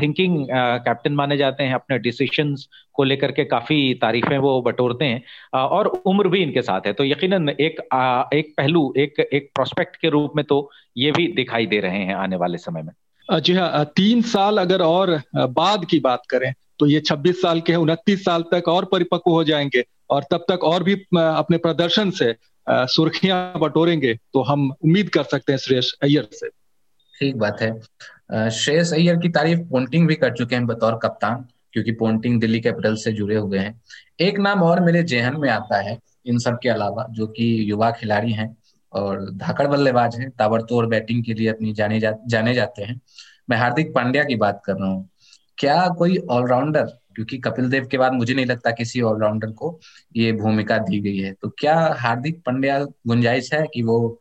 थिंकिंग 0.00 0.46
कैप्टन 0.50 1.12
माने 1.12 1.36
जाते 1.36 1.64
हैं। 1.64 1.74
अपने 1.74 1.98
डिसीशन 1.98 2.54
को 2.94 3.04
लेकर 3.04 3.32
के 3.32 3.44
काफ़ी 3.44 3.94
तारीफें 3.94 4.36
वो 4.38 4.60
बटोरते 4.62 5.04
हैं 5.04 5.22
और 5.56 5.86
उम्र 5.86 6.28
भी 6.28 6.42
इनके 6.42 6.62
साथ 6.62 6.86
है। 6.86 6.92
तो 6.92 7.04
यकीनन 7.04 7.48
एक 7.50 7.80
एक 8.34 8.54
पहलू, 8.56 8.92
एक 8.96 9.20
एक 9.22 9.50
प्रोस्पेक्ट 9.54 9.96
के 9.96 10.08
रूप 10.08 10.32
में 10.36 10.44
तो 10.44 10.70
ये 10.96 11.10
भी 11.12 11.26
दिखाई 11.32 11.66
दे 11.66 11.80
रहे 11.80 11.98
हैं 11.98 12.14
आने 12.14 12.36
वाले 12.36 12.58
समय 12.58 12.82
में। 12.82 12.92
जी 13.28 13.54
हाँ 13.54 13.84
तीन 13.96 14.22
साल 14.24 14.58
अगर 14.58 14.82
और 14.82 15.20
बाद 15.36 15.84
की 15.84 16.00
बात 16.00 16.22
करें 16.30 16.52
तो 16.78 16.86
ये 16.86 17.00
26 17.00 17.42
साल 17.42 17.60
के 17.60 17.72
हैं 17.72 17.78
उनतीस 17.78 18.24
साल 18.24 18.42
तक 18.52 18.68
और 18.68 18.84
परिपक्व 18.84 19.30
हो 19.30 19.44
जाएँगे 19.44 19.84
और 20.10 20.24
तब 20.30 20.44
तक 20.48 20.64
और 20.64 20.82
भी 20.82 20.94
अपने 21.14 21.56
प्रदर्शन 21.56 22.10
से 22.10 22.34
सुर्खियाँ 22.66 23.58
बटोरेंगे 23.60 24.14
तो 24.32 24.42
हम 24.42 24.70
उम्मीद 24.70 25.08
कर 25.08 25.22
सकते 25.22 25.52
हैं 25.52 25.58
श्रेयस 25.58 25.92
अय्यर 26.02 26.28
से। 26.32 26.48
ठीक 27.14 27.36
बात 27.36 27.60
है। 27.60 28.50
श्रेयस 28.50 28.92
अय्यर 28.92 29.16
की 29.16 29.28
तारीफ़ 29.28 29.60
पोन्टिंग 29.60 30.08
भी 30.08 30.14
कर 30.14 30.32
चुके 30.32 30.54
हैं 30.54 30.66
बतौर 30.66 30.98
कप्तान 31.02 31.44
क्योंकि 31.72 31.92
पोन्टिंग 31.92 32.40
दिल्ली 32.40 32.60
कैपिटल 32.60 32.94
से 32.96 33.12
जुड़े 33.12 33.36
हुए 33.36 33.58
हैं। 33.58 33.80
एक 34.20 34.38
नाम 34.38 34.62
और 34.62 34.80
मेरे 34.80 35.02
जेहन 35.02 35.36
में 35.36 35.48
आता 35.50 35.80
है 35.80 35.98
इन 36.26 36.38
सब 36.38 36.58
के 36.62 36.68
अलावा 36.68 37.06
जो 37.10 37.26
कि 37.26 37.70
युवा 37.70 37.90
खिलाड़ी 37.90 38.32
हैं 38.32 38.56
और 38.92 39.30
धाकड़ 39.30 39.66
बल्लेबाज 39.66 40.16
हैं 40.16 40.30
ताबड़तोड़ 40.30 40.86
बैटिंग 40.86 41.24
के 41.24 41.34
लिए 41.34 41.48
अपनी 41.48 41.72
जाने 41.72 42.00
जा, 42.00 42.14
जाने 42.26 42.54
जाते 42.54 42.82
हैं। 42.82 43.00
मैं 43.50 43.56
हार्दिक 43.56 43.94
पांड्या 43.94 44.24
की 44.24 44.36
बात 44.36 44.62
कर 44.64 44.72
रहा 44.72 44.88
हूँ। 44.88 45.08
क्या 45.58 45.88
कोई 45.88 46.16
ऑलराउंडर 46.30 46.82
क्योंकि 47.14 47.38
कपिल 47.38 47.70
देव 47.70 47.86
के 47.90 47.98
बाद 47.98 48.12
मुझे 48.12 48.34
नहीं 48.34 48.46
लगता 48.46 48.70
किसी 48.70 49.00
ऑलराउंडर 49.02 49.50
को 49.50 49.78
ये 50.16 50.32
भूमिका 50.32 50.78
दी 50.78 51.00
गई 51.00 51.18
है। 51.18 51.32
तो 51.32 51.48
क्या 51.58 51.76
हार्दिक 51.98 52.42
पांड्या 52.46 52.78
गुंजाइश 52.82 53.52
है 53.54 53.64
कि 53.74 53.82
वो 53.82 54.18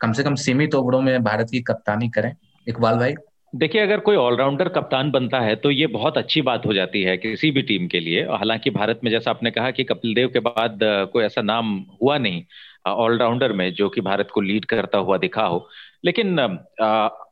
कम 0.00 0.12
से 0.12 0.22
कम 0.22 0.34
सीमित 0.34 0.74
ओवरों 0.74 1.00
में 1.00 1.22
भारत 1.24 1.48
की 1.50 1.60
कप्तानी 1.60 2.08
करें? 2.08 2.32
इकबाल 2.66 2.98
भाई। 2.98 3.14
देखिए, 3.54 3.80
अगर 3.80 3.98
कोई 3.98 4.16
ऑलराउंडर 4.16 4.68
कप्तान 4.68 5.10
बनता 5.10 5.40
है 5.40 5.54
तो 5.56 5.70
ये 5.70 5.86
बहुत 5.86 6.18
अच्छी 6.18 6.42
बात 6.42 6.66
हो 6.66 6.74
जाती 6.74 7.02
है 7.02 7.16
किसी 7.16 7.50
भी 7.50 7.62
टीम 7.62 7.86
के 7.86 8.00
लिए। 8.00 8.22
हालाँकि 8.22 8.70
भारत 8.70 9.00
में 9.04 9.10
जैसा 9.10 9.30
आपने 9.30 9.50
कहा 9.50 9.70
कि 9.70 9.84
कपिल 9.84 10.14
देव 10.14 10.28
के 10.28 10.40
बाद, 10.40 10.78
कोई 10.82 11.24
ऐसा 11.24 11.42
नाम 11.42 11.78
हुआ 12.02 12.18
नहीं 12.18 12.42
ऑलराउंडर 12.86 13.52
में, 13.52 13.72
जो 13.74 13.88
कि 13.88 14.00
भारत 14.00 14.28
को 14.34 14.40
लीड 14.40 14.64
करता 14.64 14.98
हुआ 14.98 15.16
दिखा 15.18 15.42
हो। 15.42 15.68
लेकिन 16.04 16.38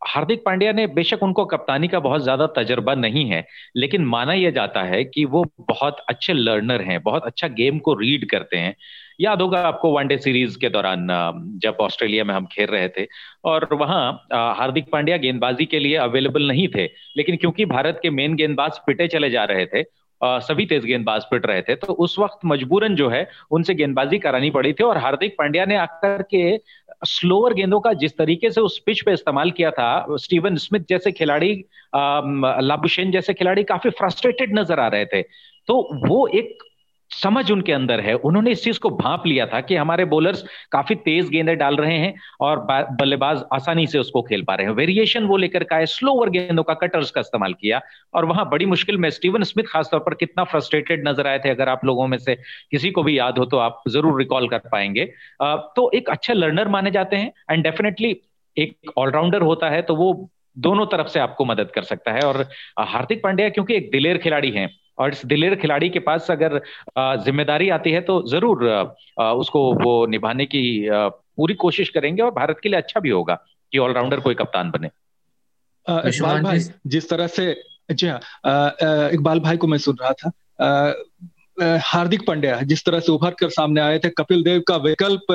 हार्दिक 0.07 0.43
पांड्या 0.45 0.73
ने 0.73 0.87
बेशक 0.89 1.23
उनको 1.23 1.45
कप्तानी 1.47 1.89
का 1.89 2.01
बहुत 2.01 2.23
ज़्यादा 2.23 2.47
तजर्बा 2.57 2.95
नहीं 2.97 3.25
है, 3.27 3.45
लेकिन 3.77 4.05
माना 4.07 4.33
यह 4.35 4.51
जाता 4.53 4.83
है 4.85 5.03
कि 5.05 5.25
वो 5.27 5.45
बहुत 5.61 6.05
अच्छे 6.09 6.33
लर्नर 6.33 6.83
हैं, 6.83 7.03
बहुत 7.03 7.25
अच्छा 7.25 7.49
गेम 7.51 7.79
को 7.79 7.95
रीड 7.95 8.29
करते 8.31 8.57
हैं। 8.57 8.75
याद 9.21 9.43
होगा 9.43 9.61
आपको 9.61 9.91
वनडे 9.93 10.17
सीरीज़ 10.19 10.59
के 10.59 10.69
दौरान 10.69 11.07
जब 11.63 11.77
ऑस्ट्रेलिया 11.81 12.25
में 12.25 12.35
हम 12.35 12.47
खेल 12.47 12.67
रहे 12.69 12.89
थे, 12.89 13.07
और 13.45 13.69
वहाँ 13.75 14.11
हार्दिक 14.57 14.91
पांड्या 14.93 15.17
गेंदबाजी 15.19 15.67
के 15.67 15.79
लिए 15.79 15.97
अवेलेबल 15.99 16.49
नहीं 16.49 16.69
थे, 16.69 16.85
लेकिन 17.17 17.37
क्योंकि 17.37 17.65
भारत 17.67 18.01
के 18.03 18.11
मेन 18.13 18.35
गेंदबाज 18.37 18.79
पिटे 18.87 19.09
चले 19.09 19.31
जा 19.31 19.45
रहे 19.45 19.67
थे 19.67 19.85
सभी 20.21 20.65
तेज 20.67 20.85
गेंदबाज 20.85 21.25
पिट 21.31 21.47
रहे 21.47 21.63
थे 21.63 21.75
तो 21.77 21.93
उस 21.95 22.19
वक्त 22.19 22.45
मजबूरन 22.45 22.95
जो 22.97 23.09
है, 23.09 23.27
उनसे 23.51 23.75
गेंदबाजी 23.75 24.19
करानी 24.19 24.51
पड़ी 24.51 24.73
थी, 24.73 24.85
और 24.85 24.99
हार्दिक 24.99 25.35
पांड्या 25.39 25.65
ने 25.65 25.77
आकर 25.77 26.23
के 26.25 26.57
स्लोअर 27.05 27.55
गेंदों 27.55 27.81
का 27.81 27.93
जिस 27.93 28.17
तरीके 28.19 28.50
से 28.50 28.61
उस 28.61 28.79
पिच 28.87 29.00
पे 29.00 29.12
इस्तेमाल 29.12 29.50
किया 29.50 29.71
था 29.71 30.17
स्टीवन 30.17 30.57
स्मिथ 30.57 30.81
जैसे 30.88 31.12
खिलाड़ी 31.12 31.53
लाबुशेन 31.95 33.11
जैसे 33.11 33.35
खिलाड़ी 33.35 33.65
काफ़ी 33.65 33.91
फ्रस्ट्रेटेड 33.91 34.59
नज़र 34.59 34.81
आ 34.81 34.88
रहे 34.88 35.07
थे। 35.07 35.23
तो 35.69 35.76
वो 36.09 36.26
एक 36.26 36.62
समझ 37.11 37.51
उनके 37.51 37.73
अंदर 37.73 38.01
है। 38.01 38.15
उन्होंने 38.17 38.51
इस 38.51 38.63
चीज़ 38.65 38.79
को 38.81 38.91
भाप 38.93 39.27
लिया 39.27 39.47
था 39.47 39.61
कि 39.61 39.77
हमारे 39.77 40.05
बॉलर्स 40.07 40.43
काफ़ी 40.73 40.95
तेज 40.97 41.29
गेंदें 41.31 41.57
डाल 41.59 41.77
रहे 41.77 41.97
हैं 41.99 42.15
और 42.41 42.59
बल्लेबाज 42.71 43.43
आसानी 43.55 43.87
से 43.87 43.99
उसको 43.99 44.23
खेल 44.23 44.43
पा 44.43 44.55
रहे 44.55 44.67
हैं। 44.67 44.75
वेरिएशन 44.75 45.25
वो 45.25 45.37
लेकर 45.37 45.65
का 45.65 45.77
है 45.77 45.87
स्लोवर 45.89 46.31
गेंदों 46.31 46.63
का 46.63 46.75
कटर्स 46.77 47.11
का 47.11 47.21
इस्तेमाल 47.21 47.55
किया 47.55 47.81
और 48.15 48.25
वहाँ 48.25 48.49
बड़ी 48.51 48.67
मुश्किल 48.67 48.99
में 48.99 49.09
स्टीवन 49.11 49.43
स्मिथ 49.45 49.65
खासतौर 49.69 50.01
पर 50.01 50.15
कितना 50.15 50.45
फ्रस्ट्रेटेड 50.45 51.09
नज़र 51.09 51.27
आए 51.27 51.39
थे, 51.39 51.51
अगर 51.51 51.69
आप 51.69 51.85
लोगों 51.85 52.07
में 52.07 52.19
से 52.19 52.35
किसी 52.71 52.91
को 52.91 53.03
भी 53.03 53.19
याद 53.19 53.39
हो 53.39 53.45
तो 53.45 53.59
आप 53.59 53.83
ज़रूर 53.89 54.19
रिकॉल 54.19 54.49
कर 54.49 54.69
पाएँगे। 54.73 55.05
तो 55.43 55.91
एक 55.95 56.11
अच्छे 56.11 56.35
लर्नर 56.35 56.69
माने 56.69 56.91
जाते 56.91 57.17
हैं 57.17 57.33
एंड 57.51 57.63
डेफिनेटली 57.63 58.17
एक 58.57 58.93
ऑलराउंडर 58.99 59.43
होता 59.43 59.71
है 59.71 59.83
तो 59.83 59.95
वो 59.97 60.13
दोनों 60.59 60.87
तरफ़ 60.87 61.09
से 61.09 61.21
आपको 61.21 61.45
मदद 61.45 61.71
कर 61.71 61.83
सकता 61.85 62.13
है 62.13 62.21
और 62.23 62.37
हार्दिक 62.81 63.23
पांड्या 63.23 63.49
क्योंकि 63.49 63.75
एक 63.75 63.91
दिलेर 63.91 64.19
खिलाड़ी 64.19 64.51
हैं 64.51 64.69
और 64.99 65.12
इस 65.12 65.25
दिलेर 65.26 65.55
खिलाड़ी 65.55 65.88
के 65.88 65.99
पास 65.99 66.31
अगर 66.31 66.61
ज़िम्मेदारी 66.99 67.69
आती 67.69 67.91
है 67.91 68.00
तो 68.00 68.23
ज़रूर 68.29 68.65
उसको 69.21 69.73
वो 69.75 70.07
निभाने 70.07 70.47
की 70.47 70.88
पूरी 70.93 71.55
कोशिश 71.55 71.88
करेंगे 71.88 72.23
और 72.23 72.31
भारत 72.31 72.61
के 72.62 72.69
लिए 72.69 72.79
अच्छा 72.79 73.00
भी 73.00 73.11
होगा 73.11 73.35
कि 73.73 73.79
ऑलराउंडर 73.79 74.21
कोई 74.21 74.35
कप्तान 74.35 74.71
बने। 74.71 74.88
इकबाल 75.87 76.43
भाई 76.43 76.59
जिस 76.87 77.09
तरह 77.11 77.26
से 77.26 77.62
जी 77.93 78.07
हाँ 78.07 78.21
इकबाल 79.12 79.41
भाई 79.41 79.57
को 79.57 79.67
मैं 79.67 79.79
सुन 79.79 79.97
रहा 80.03 80.12
था 80.12 80.31
हार्दिक 81.83 82.26
पांड्या 82.26 82.61
जिस 82.62 82.85
तरह 82.85 83.00
से 83.00 83.12
उभर 83.12 83.31
कर 83.31 83.49
सामने 83.49 83.81
आए 83.81 83.99
थे 83.99 84.09
कपिल 84.09 84.43
देव 84.45 84.62
का 84.69 84.76
विकल्प 84.76 85.33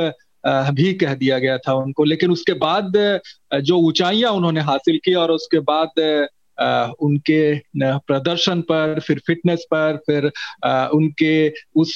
भी 0.74 0.94
कह 0.94 1.14
दिया 1.14 1.40
गया 1.40 1.58
था 1.58 1.74
उनको 1.74 2.04
लेकिन 2.04 2.32
उसके 2.32 2.54
बाद 2.54 2.94
जो 3.62 3.78
ऊंचाइयाँ 3.78 4.32
उन्होंने 4.32 4.62
हासिल 4.62 5.00
की 5.06 5.14
और 5.14 5.32
उसके 5.32 5.60
बाद 5.60 5.92
उनके 7.02 7.42
प्रदर्शन 7.80 8.62
पर, 8.62 9.00
फिर 9.00 9.22
फिटनेस 9.28 9.66
पर, 9.72 9.98
फिर 10.06 10.32
उनके 10.94 11.50
उस 11.76 11.96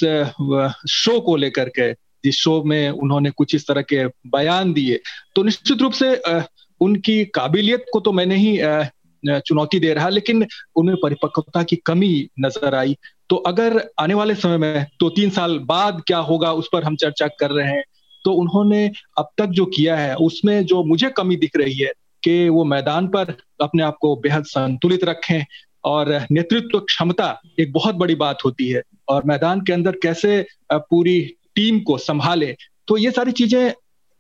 शो 0.91 1.19
को 1.22 1.36
लेकर 1.36 1.69
के, 1.69 1.91
जिस 1.93 2.36
शो 2.36 2.62
में 2.63 2.89
उन्होंने 2.89 3.29
कुछ 3.31 3.55
इस 3.55 3.67
तरह 3.67 3.81
के 3.84 4.05
बयान 4.29 4.74
दिए 4.74 5.00
तो 5.36 5.43
निश्चित 5.43 5.81
रूप 5.81 5.93
से 5.93 6.13
उनकी 6.81 7.24
काबिलियत 7.36 7.86
को 7.93 8.00
तो 8.00 8.12
मैं 8.12 8.25
नहीं 8.25 8.57
चुनौती 9.24 9.79
दे 9.79 9.93
रहा, 9.93 10.10
लेकिन 10.10 10.45
उनमें 10.75 10.95
परिपक्वता 11.03 11.62
की 11.63 11.75
कमी 11.86 12.29
नज़र 12.39 12.75
आई। 12.75 12.95
तो 13.29 13.36
अगर 13.48 13.79
आने 14.00 14.13
वाले 14.13 14.36
समय 14.36 14.57
में, 14.57 14.86
दो 15.00 15.10
तीन 15.10 15.29
साल 15.29 15.57
बाद 15.65 16.01
क्या 16.07 16.17
होगा, 16.19 16.51
उस 16.53 16.69
पर 16.74 16.84
हम 16.84 16.95
चर्चा 16.95 17.27
कर 17.39 17.51
रहे 17.51 17.67
हैं 17.67 17.84
तो 18.25 18.34
उन्होंने 18.34 18.86
अब 19.17 19.29
तक 19.38 19.45
जो 19.48 19.65
किया 19.67 19.95
है, 19.98 20.15
उसमें 20.17 20.65
जो 20.65 20.84
मुझे 20.84 21.10
कमी 21.10 21.36
दिख 21.38 21.57
रही 21.57 21.74
है 21.75 21.91
कि 22.25 22.38
वो 22.50 22.63
मैदान 22.65 23.08
पर 23.08 23.34
अपने 23.62 23.84
आप 23.84 23.98
को 24.01 24.15
बेहद 24.17 24.44
संतुलित 24.46 25.03
रखें 25.03 25.44
और 25.86 26.10
नेतृत्व 26.32 26.79
क्षमता 26.82 27.29
एक 27.60 27.74
बहुत 27.74 27.96
बड़ी 27.96 28.15
बात 28.17 28.46
होती 28.46 28.70
है। 28.70 28.82
और 29.10 29.24
मैदान 29.25 29.62
के 29.62 29.74
अंदर 29.74 29.98
कैसे 30.03 30.46
पूरी 30.72 31.20
टीम 31.55 31.79
को 31.79 31.98
संभाले 32.00 32.55
तो 32.88 32.98
ये 32.98 33.12
सारी 33.12 33.32
चीज़ें 33.34 33.74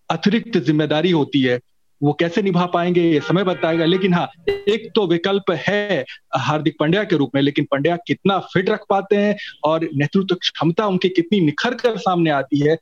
अतिरिक्त 0.09 0.57
ज़िम्मेदारी 0.57 1.11
होती 1.11 1.41
है। 1.41 1.59
वो 2.01 2.11
कैसे 2.13 2.41
निभा 2.41 2.65
पाएँगे, 2.65 3.01
ये 3.03 3.19
समय 3.19 3.43
बताएगा। 3.43 3.85
लेकिन 3.85 4.13
हाँ 4.13 4.27
एक 4.49 4.89
तो 4.95 5.05
विकल्प 5.07 5.51
है 5.67 6.05
हार्दिक 6.37 6.75
पंड्या 6.79 7.03
के 7.03 7.17
रूप 7.17 7.31
में, 7.35 7.41
लेकिन 7.41 7.65
पंड्या 7.71 7.95
कितना 8.07 8.37
फिट 8.53 8.69
रख 8.69 8.85
पाते 8.89 9.15
हैं 9.15 9.35
और 9.63 9.87
नेतृत्व 9.95 10.35
क्षमता 10.35 10.87
उनकी 10.87 11.09
कितनी 11.11 11.39
निखर 11.41 11.73
कर 11.75 11.97
सामने 11.97 12.29
आती 12.31 12.59
है। 12.59 12.77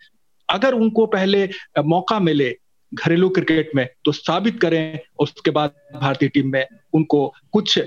अगर 0.49 0.73
उनको 0.75 1.05
पहले 1.07 1.47
मौका 1.85 2.19
मिले 2.19 2.49
घरेलू 2.93 3.29
क्रिकेट 3.29 3.71
में 3.75 3.87
तो 4.05 4.11
साबित 4.11 4.59
करें, 4.61 4.99
उसके 5.19 5.51
बाद 5.51 5.73
भारतीय 5.95 6.29
टीम 6.29 6.51
में 6.51 6.65
उनको 6.93 7.33
कुछ 7.51 7.77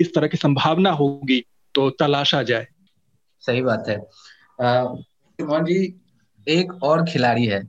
इस 0.00 0.14
तरह 0.14 0.26
की 0.26 0.36
संभावना 0.36 0.90
होगी 0.90 1.44
तो 1.74 1.88
तलाशा 1.90 2.42
जाए। 2.42 2.66
सही 3.40 3.62
बात 3.62 3.84
है। 3.88 3.98
जी, 5.40 6.00
एक 6.46 6.72
और 6.82 7.04
खिलाड़ी 7.04 7.46
है 7.46 7.62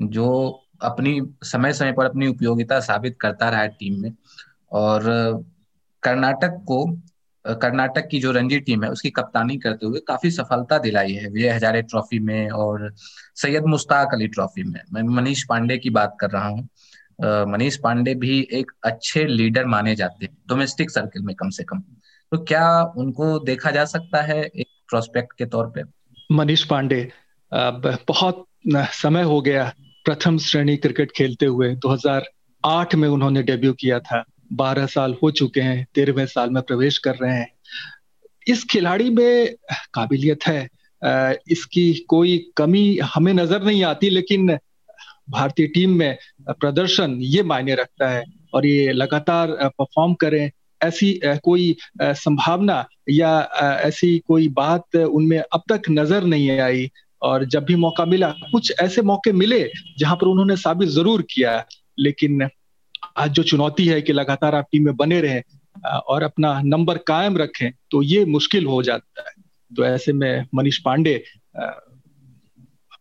जो 0.00 0.28
अपनी 0.82 1.20
समय 1.42 1.72
समय 1.72 1.92
पर 1.92 2.04
अपनी 2.04 2.26
उपयोगिता 2.26 2.80
साबित 2.80 3.16
करता 3.20 3.48
रहा 3.50 3.60
है 3.60 3.68
टीम 3.70 4.00
में 4.02 4.12
और 4.72 5.02
कर्नाटक 6.02 6.64
को 6.68 6.84
कर्नाटक 7.46 8.08
की 8.08 8.18
जो 8.20 8.32
रणजी 8.32 8.58
टीम 8.60 8.84
है, 8.84 8.90
उसकी 8.90 9.10
कप्तानी 9.10 9.56
करते 9.58 9.86
हुए 9.86 10.00
काफ़ी 10.08 10.30
सफलता 10.30 10.78
दिलाई 10.78 11.12
है 11.12 11.30
विजय 11.30 11.50
हजारे 11.50 11.82
ट्रॉफी 11.82 12.18
में 12.18 12.50
और 12.50 12.92
सैयद 13.36 13.64
मुश्ताक 13.66 14.14
अली 14.14 14.28
ट्रॉफी 14.28 14.62
में। 14.62 14.80
मैं 14.92 15.02
मनीष 15.14 15.44
पांडे 15.48 15.78
की 15.78 15.90
बात 15.90 16.16
कर 16.20 16.30
रहा 16.30 16.48
हूँ। 16.48 16.68
मनीष 17.48 17.76
पांडे 17.76 18.14
भी 18.14 18.38
एक 18.52 18.70
अच्छे 18.84 19.24
लीडर 19.26 19.66
माने 19.66 19.94
जाते 19.96 20.26
हैं, 20.26 20.36
डोमेस्टिक 20.48 20.90
सर्किल 20.90 21.22
में 21.22 21.34
कम 21.34 21.50
से 21.50 21.64
कम। 21.64 21.78
तो 22.32 22.38
क्या 22.38 22.82
उनको 22.96 23.38
देखा 23.40 23.70
जा 23.70 23.84
सकता 23.86 24.22
है 24.22 24.42
एक 24.44 24.66
प्रोस्पेक्ट 24.88 25.38
के 25.38 25.46
तौर 25.46 25.66
पे? 25.68 25.82
मनीष 26.30 26.64
पांडे 26.64 27.08
बहुत 27.52 28.44
समय 28.68 29.22
हो 29.22 29.40
गया 29.40 29.72
प्रथम 30.04 30.38
श्रेणी 30.38 30.76
क्रिकेट 30.76 31.12
खेलते 31.16 31.46
हुए। 31.46 31.74
2008 31.76 32.94
में 32.94 33.08
उन्होंने 33.08 33.42
डेब्यू 33.42 33.72
किया 33.72 33.98
था। 34.00 34.24
बारह 34.52 34.86
साल 34.86 35.14
हो 35.22 35.30
चुके 35.30 35.60
हैं, 35.60 35.86
तेरहवें 35.94 36.26
साल 36.26 36.50
में 36.50 36.62
प्रवेश 36.62 36.98
कर 36.98 37.16
रहे 37.16 37.34
हैं। 37.34 37.50
इस 38.46 38.64
खिलाड़ी 38.64 39.10
में 39.10 39.54
काबिलियत 39.94 40.46
है। 40.46 40.68
इसकी 41.50 41.92
कोई 42.08 42.38
कमी 42.56 42.98
हमें 43.04 43.32
नज़र 43.34 43.62
नहीं 43.62 43.82
आती, 43.84 44.10
लेकिन 44.10 44.58
भारतीय 45.30 45.66
टीम 45.66 45.96
में 45.98 46.16
प्रदर्शन 46.50 47.18
ये 47.22 47.42
मायने 47.42 47.74
रखता 47.74 48.08
है 48.08 48.22
और 48.54 48.66
ये 48.66 48.92
लगातार 48.92 49.48
परफॉर्म 49.78 50.14
करें, 50.14 50.50
ऐसी 50.80 51.20
कोई 51.44 51.76
संभावना 52.02 52.84
या 53.10 53.40
ऐसी 53.60 54.18
कोई 54.18 54.48
बात 54.50 54.96
उनमें 54.96 55.38
अब 55.38 55.62
तक 55.68 55.90
नज़र 55.90 56.24
नहीं 56.24 56.58
आई। 56.60 56.90
और 57.22 57.44
जब 57.44 57.64
भी 57.64 57.74
मौका 57.76 58.04
मिला, 58.04 58.28
कुछ 58.52 58.72
ऐसे 58.80 59.02
मौके 59.02 59.32
मिले 59.32 59.62
जहाँ 59.98 60.16
पर 60.16 60.26
उन्होंने 60.26 60.56
साबित 60.56 60.88
ज़रूर 60.88 61.22
किया, 61.30 61.64
लेकिन 61.98 62.48
आज 63.16 63.30
जो 63.30 63.42
चुनौती 63.42 63.86
है 63.86 64.00
कि 64.02 64.12
लगातार 64.12 64.54
आप 64.54 64.66
टीम 64.72 64.84
में 64.84 64.96
बने 64.96 65.20
रहें 65.20 65.42
और 65.98 66.22
अपना 66.22 66.60
नंबर 66.62 66.98
कायम 66.98 67.36
रखें 67.38 67.70
तो 67.90 68.02
ये 68.02 68.24
मुश्किल 68.24 68.66
हो 68.66 68.82
जाता 68.82 69.24
है। 69.28 69.34
तो 69.70 69.84
ऐसे 69.84 70.12
में 70.12 70.46
मनीष 70.54 70.78
पांडे 70.78 71.22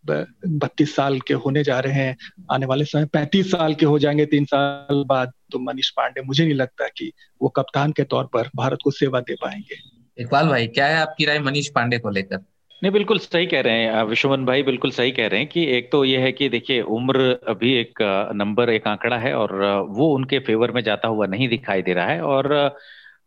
बत्तीस 0.07 0.95
साल 0.95 1.19
के 1.19 1.33
होने 1.33 1.63
जा 1.63 1.79
रहे 1.79 1.93
हैं, 1.93 2.15
आने 2.51 2.65
वाले 2.65 2.85
समय 2.85 3.05
पैंतीस 3.05 3.51
साल 3.51 3.73
के 3.73 3.85
हो 3.85 3.99
जाएँगे 3.99 4.25
तीन 4.25 4.45
साल 4.45 5.03
बाद 5.07 5.31
तो 5.51 5.59
मनीष 5.59 5.89
पांडे, 5.89 6.21
मुझे 6.21 6.43
नहीं 6.45 6.53
लगता 6.53 6.87
कि 6.87 7.11
वो 7.41 7.49
कप्तान 7.49 7.91
के 7.91 8.03
तौर 8.03 8.25
पर 8.33 8.49
भारत 8.55 8.79
को 8.83 8.91
सेवा 8.91 9.19
दे 9.19 9.35
पाएँगे। 9.35 9.77
इकबाल 10.17 10.47
भाई, 10.47 10.67
क्या 10.67 10.87
है 10.87 10.97
आपकी 10.97 11.25
राय 11.25 11.39
मनीष 11.39 11.69
पांडे 11.69 11.97
को 11.99 12.09
लेकर? 12.09 12.45
नहीं, 12.81 12.91
बिल्कुल 12.91 13.19
सही 13.19 13.45
कह 13.45 13.61
रहे 13.61 13.83
हैं 13.83 14.03
विश्वमन 14.03 14.45
भाई 14.45 14.63
बिल्कुल 14.63 14.91
सही 14.91 15.11
कह 15.11 15.27
रहे 15.27 15.39
हैं 15.39 15.47
कि 15.49 15.63
एक 15.75 15.91
तो 15.91 16.03
ये 16.05 16.17
है 16.19 16.31
कि 16.31 16.49
देखिए, 16.49 16.81
उम्र 16.81 17.31
अभी 17.47 17.73
एक 17.73 18.01
नंबर, 18.35 18.69
एक 18.69 18.87
आंकड़ा 18.87 19.17
है 19.17 19.33
और 19.35 19.53
वो 19.89 20.07
उनके 20.15 20.39
फेवर 20.39 20.71
में 20.71 20.81
जाता 20.83 21.07
हुआ 21.07 21.25
नहीं 21.27 21.47
दिखाई 21.49 21.81
दे 21.81 21.93
रहा 21.93 22.05
है 22.07 22.21
और 22.23 22.47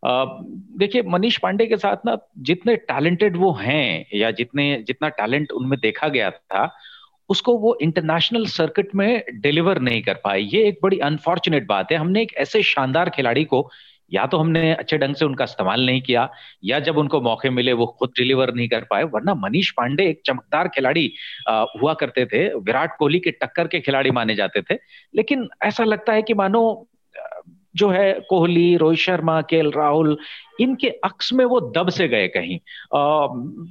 देखिए, 0.03 1.01
मनीष 1.01 1.37
पांडे 1.37 1.65
के 1.65 1.77
साथ 1.77 2.05
ना 2.05 2.17
जितने 2.39 2.75
टैलेंटेड 2.75 3.37
वो 3.37 3.51
हैं 3.53 4.05
या 4.15 4.31
जितने, 4.31 4.75
जितना 4.87 5.09
टैलेंट 5.09 5.51
उनमें 5.51 5.79
देखा 5.79 6.07
गया 6.07 6.29
था, 6.31 6.69
उसको 7.29 7.57
वो 7.57 7.77
इंटरनेशनल 7.81 8.45
सर्किट 8.47 8.95
में 8.95 9.23
डिलीवर 9.41 9.79
नहीं 9.79 10.01
कर 10.03 10.13
पाए। 10.23 10.39
ये 10.41 10.63
एक 10.67 10.79
बड़ी 10.83 10.99
अनफॉर्चुनेट 10.99 11.67
बात 11.67 11.91
है। 11.91 11.97
हमने 11.97 12.21
एक 12.21 12.33
ऐसे 12.37 12.61
शानदार 12.63 13.09
खिलाड़ी 13.09 13.43
को 13.45 13.69
या 14.13 14.25
तो 14.25 14.37
हमने 14.37 14.73
अच्छे 14.73 14.97
ढंग 14.97 15.15
से 15.15 15.25
उनका 15.25 15.43
इस्तेमाल 15.43 15.85
नहीं 15.85 16.01
किया 16.01 16.29
या 16.63 16.79
जब 16.79 16.97
उनको 16.97 17.21
मौके 17.21 17.49
मिले 17.49 17.73
वो 17.73 17.85
खुद 17.99 18.09
डिलीवर 18.09 18.53
नहीं 18.53 18.67
कर 18.69 18.85
पाए 18.89 19.03
वरना 19.03 19.33
मनीष 19.33 19.71
पांडे 19.71 20.07
एक 20.09 20.21
चमकदार 20.25 20.67
खिलाड़ी 20.67 21.13
हुआ 21.49 21.93
करते 21.93 22.25
थे 22.25 22.47
विराट 22.55 22.97
कोहली 22.97 23.19
के 23.19 23.31
टक्कर 23.31 23.67
के 23.67 23.79
खिलाड़ी 23.79 24.11
माने 24.11 24.35
जाते 24.35 24.61
थे। 24.61 24.77
लेकिन 25.15 25.47
ऐसा 25.63 25.83
लगता 25.83 26.13
है 26.13 26.21
कि 26.21 26.33
मानो 26.33 26.87
जो 27.75 27.89
है 27.89 28.13
कोहली 28.29 28.75
रोहित 28.77 28.99
शर्मा 28.99 29.41
के 29.41 29.61
राहुल 29.61 30.17
इनके 30.59 30.89
अक्स 30.89 31.33
में 31.33 31.43
वो 31.45 31.59
दब 31.75 31.89
से 31.89 32.07
गए 32.07 32.27
कहीं। 32.27 32.55
आ, 32.55 33.27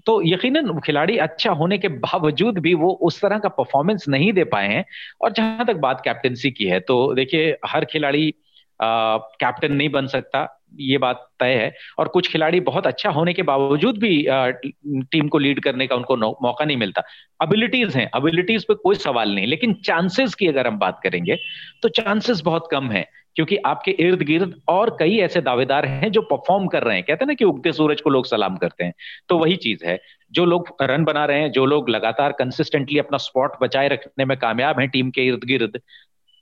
तो 0.07 0.23
यकीनन 0.25 0.81
खिलाड़ी 0.81 1.17
अच्छा 1.19 1.51
होने 1.53 1.79
के 1.79 1.89
बावजूद 1.89 2.59
भी 2.59 2.75
वो 2.75 2.91
उस 3.03 3.21
तरह 3.23 3.39
का 3.39 3.49
परफॉर्मेंस 3.49 4.05
नहीं 4.09 4.33
दे 4.33 4.45
पाए 4.45 4.69
हैं। 4.69 4.85
और 5.21 5.33
जहाँ 5.33 5.67
तक 5.67 5.77
बात 5.77 6.01
कैप्टनसी 6.05 6.51
की 6.51 6.65
है 6.65 6.81
तो 6.81 7.15
देखिए 7.15 7.57
हर 7.67 7.85
खिलाड़ी 7.85 8.35
कैप्टन 8.81 9.73
नहीं 9.73 9.89
बन 9.89 10.07
सकता 10.07 10.47
ये 10.79 10.99
बात 10.99 11.29
तय 11.41 11.55
है। 11.55 11.73
और 11.99 12.09
कुछ 12.09 12.29
खिलाड़ी 12.29 12.61
बहुत 12.61 12.87
अच्छा 12.87 13.11
होने 13.11 13.33
के 13.33 13.43
बावजूद 13.43 13.99
भी 13.99 14.27
आ, 14.27 14.49
टीम 14.51 15.29
को 15.29 15.39
लीड 15.39 15.61
करने 15.63 15.87
का 15.87 15.97
उनको 15.97 16.17
मौका 16.17 16.65
नहीं 16.65 16.77
मिलता। 16.77 17.03
अबिलिटीज 17.41 17.97
हैं। 17.97 18.09
अबिलिटीज 18.15 18.65
पे 18.65 18.75
कोई 18.75 18.97
सवाल 18.97 19.35
नहीं। 19.35 19.47
लेकिन 19.47 19.73
चांसेस 19.85 20.35
की 20.35 20.47
अगर 20.47 20.67
हम 20.67 20.79
बात 20.79 21.01
करेंगे 21.03 21.37
तो 21.83 21.89
चांसेस 21.91 22.41
बहुत 22.45 22.69
कम 22.71 22.91
है। 22.91 23.07
क्योंकि 23.37 23.57
आपके 23.67 23.91
इर्द 24.01 24.23
गिर्द 24.23 24.55
और 24.69 24.97
कई 25.01 25.17
ऐसे 25.21 25.41
दावेदार 25.41 25.87
हैं 25.87 26.11
जो 26.13 26.21
परफॉर्म 26.23 26.67
कर 26.67 26.83
रहे 26.83 26.97
हैं। 26.97 27.05
कहते 27.05 27.25
हैं 27.25 27.29
ना 27.29 27.35
कि 27.35 27.45
उगते 27.45 27.73
सूरज 27.73 28.01
को 28.01 28.11
लोग 28.11 28.27
सलाम 28.27 28.57
करते 28.57 28.85
हैं। 28.85 28.93
तो 29.29 29.39
वही 29.39 29.57
चीज़ 29.57 29.85
है। 29.87 29.99
जो 30.33 30.45
लोग 30.45 30.77
रन 30.83 31.05
बना 31.05 31.25
रहे 31.25 31.41
हैं 31.41 31.51
जो 31.53 31.65
लोग 31.67 31.89
लगातार 31.91 32.33
कंसिस्टेंटली 32.33 32.99
अपना 32.99 33.19
स्पॉट 33.19 33.53
बचाए 33.63 33.89
रखने 33.89 34.25
में 34.25 34.37
कामयाब 34.39 34.81
हैं 34.81 34.89
टीम 34.89 35.11
के 35.11 35.27
इर्द 35.27 35.45
गिर्द 35.45 35.81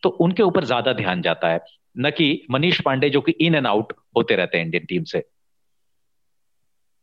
तो 0.03 0.09
उनके 0.09 0.43
ऊपर 0.43 0.65
ज़्यादा 0.65 0.93
ध्यान 0.93 1.23
जाता 1.23 1.49
है। 1.49 1.61
न 1.97 2.11
कि 2.11 2.47
मनीष 2.51 2.81
पांडे 2.81 3.11
जो 3.11 3.21
कि 3.21 3.33
इन 3.41 3.55
एंड 3.55 3.67
आउट 3.67 3.93
होते 4.17 4.37
रहते 4.37 4.59
हैं 4.59 4.65
इंडियन 4.65 4.85
टीम 4.85 5.05
से। 5.05 5.25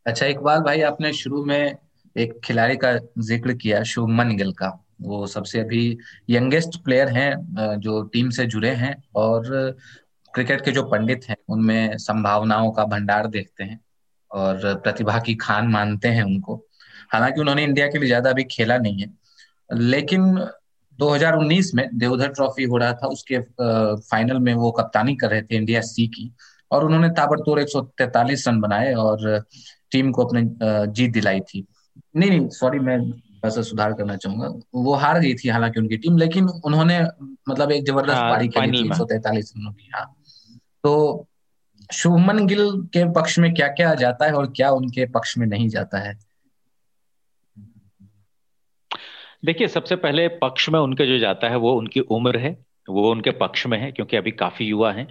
अच्छा 0.06 0.26
इकबाल 0.26 0.60
भाई, 0.60 0.80
आपने 0.82 1.12
शुरू 1.14 1.44
में 1.44 1.76
एक 2.16 2.40
खिलाड़ी 2.44 2.76
का 2.76 2.92
ज़िक्र 3.20 3.54
किया, 3.54 3.82
शुभमन 3.84 4.36
गिल 4.36 4.52
का। 4.52 4.68
वो 5.02 5.26
सबसे 5.26 5.60
अभी 5.60 5.96
यंगेस्ट 6.30 6.76
प्लेयर 6.84 7.08
हैं 7.08 7.78
जो 7.78 8.02
टीम 8.04 8.28
से 8.30 8.44
जुड़े 8.46 8.70
हैं 8.72 8.94
और 9.16 9.76
क्रिकेट 10.34 10.64
के 10.64 10.70
जो 10.70 10.82
पंडित 10.82 11.24
हैं, 11.28 11.36
उनमें 11.48 11.96
संभावनाओं 11.98 12.70
का 12.72 12.84
भंडार 12.86 13.26
देखते 13.28 13.64
हैं 13.64 13.80
और 14.30 14.74
प्रतिभा 14.74 15.18
की 15.18 15.34
खान 15.36 15.68
मानते 15.68 16.08
हैं 16.08 16.22
उनको। 16.22 16.54
हालाँकि 17.12 17.40
उन्होंने 17.40 17.64
इंडिया 17.64 17.86
के 17.88 17.98
लिए 17.98 18.06
ज़्यादा 18.06 18.30
अभी 18.30 18.44
खेला 18.50 18.78
नहीं 18.78 19.00
है, 19.00 19.10
लेकिन 19.70 20.36
2019 20.98 21.74
में 21.74 21.88
देवधर 21.94 22.28
ट्रॉफी 22.28 22.64
हो 22.64 22.76
रहा 22.76 22.92
था 22.92 23.06
उसके 23.06 23.38
फाइनल 23.96 24.38
में 24.38 24.54
वो 24.54 24.70
कप्तानी 24.70 25.16
कर 25.16 25.30
रहे 25.30 25.42
थे 25.42 25.56
इंडिया 25.56 25.80
सी 25.80 26.06
की 26.06 26.34
और 26.70 26.84
उन्होंने 26.84 27.08
ताबड़तोड़ 27.08 27.60
एक 27.60 27.92
रन 28.48 28.60
बनाए 28.60 28.92
और 28.94 29.44
टीम 29.90 30.10
को 30.12 30.24
अपने 30.24 30.42
जीत 30.92 31.12
दिलाई 31.12 31.40
थी। 31.40 31.66
नहीं 32.16 32.30
नहीं 32.30 32.48
सॉरी 32.48 32.78
मैं 32.78 32.98
वैसे 33.44 33.62
सुधार 33.62 33.92
करना 33.92 34.16
चाहूँगा। 34.16 34.48
वो 34.74 34.94
हार 34.94 35.20
गई 35.20 35.34
थी 35.34 35.48
हालाँकि 35.48 35.80
उनकी 35.80 35.96
टीम 35.96 36.16
लेकिन 36.18 36.48
उन्होंने 36.48 37.00
मतलब 37.48 37.72
एक 37.72 37.84
ज़बरदस्त 37.86 38.16
हाँ, 38.16 38.30
पारी 38.30 38.48
खेली 38.48 38.82
थी 38.82 38.86
एक 38.86 38.94
सौ 38.94 39.04
तैतालीस 39.04 39.52
रनों 39.56 39.72
की 39.72 39.90
हाँ। 39.94 40.14
तो 40.82 41.26
शुभमन 41.92 42.46
गिल 42.46 42.70
के 42.72 43.12
पक्ष 43.12 43.38
में 43.38 43.54
क्या 43.54 43.68
क्या 43.68 43.94
जाता 43.94 44.26
है 44.26 44.32
और 44.32 44.52
क्या 44.56 44.70
उनके 44.70 45.06
पक्ष 45.06 45.38
में 45.38 45.46
नहीं 45.46 45.68
जाता 45.68 45.98
है? 45.98 46.33
देखिए 49.44 49.68
सबसे 49.68 49.96
पहले 49.96 50.28
पक्ष 50.28 50.68
में 50.68 50.78
उनके 50.80 51.06
जो 51.06 51.18
जाता 51.18 51.48
है 51.48 51.56
वो 51.56 51.72
उनकी 51.74 52.00
उम्र 52.00 52.38
है 52.38 52.56
वो 52.88 53.10
उनके 53.10 53.30
पक्ष 53.30 53.66
में 53.66 53.78
है 53.78 53.90
क्योंकि 53.92 54.16
अभी 54.16 54.30
काफ़ी 54.30 54.66
युवा 54.66 54.92
हैं। 54.92 55.06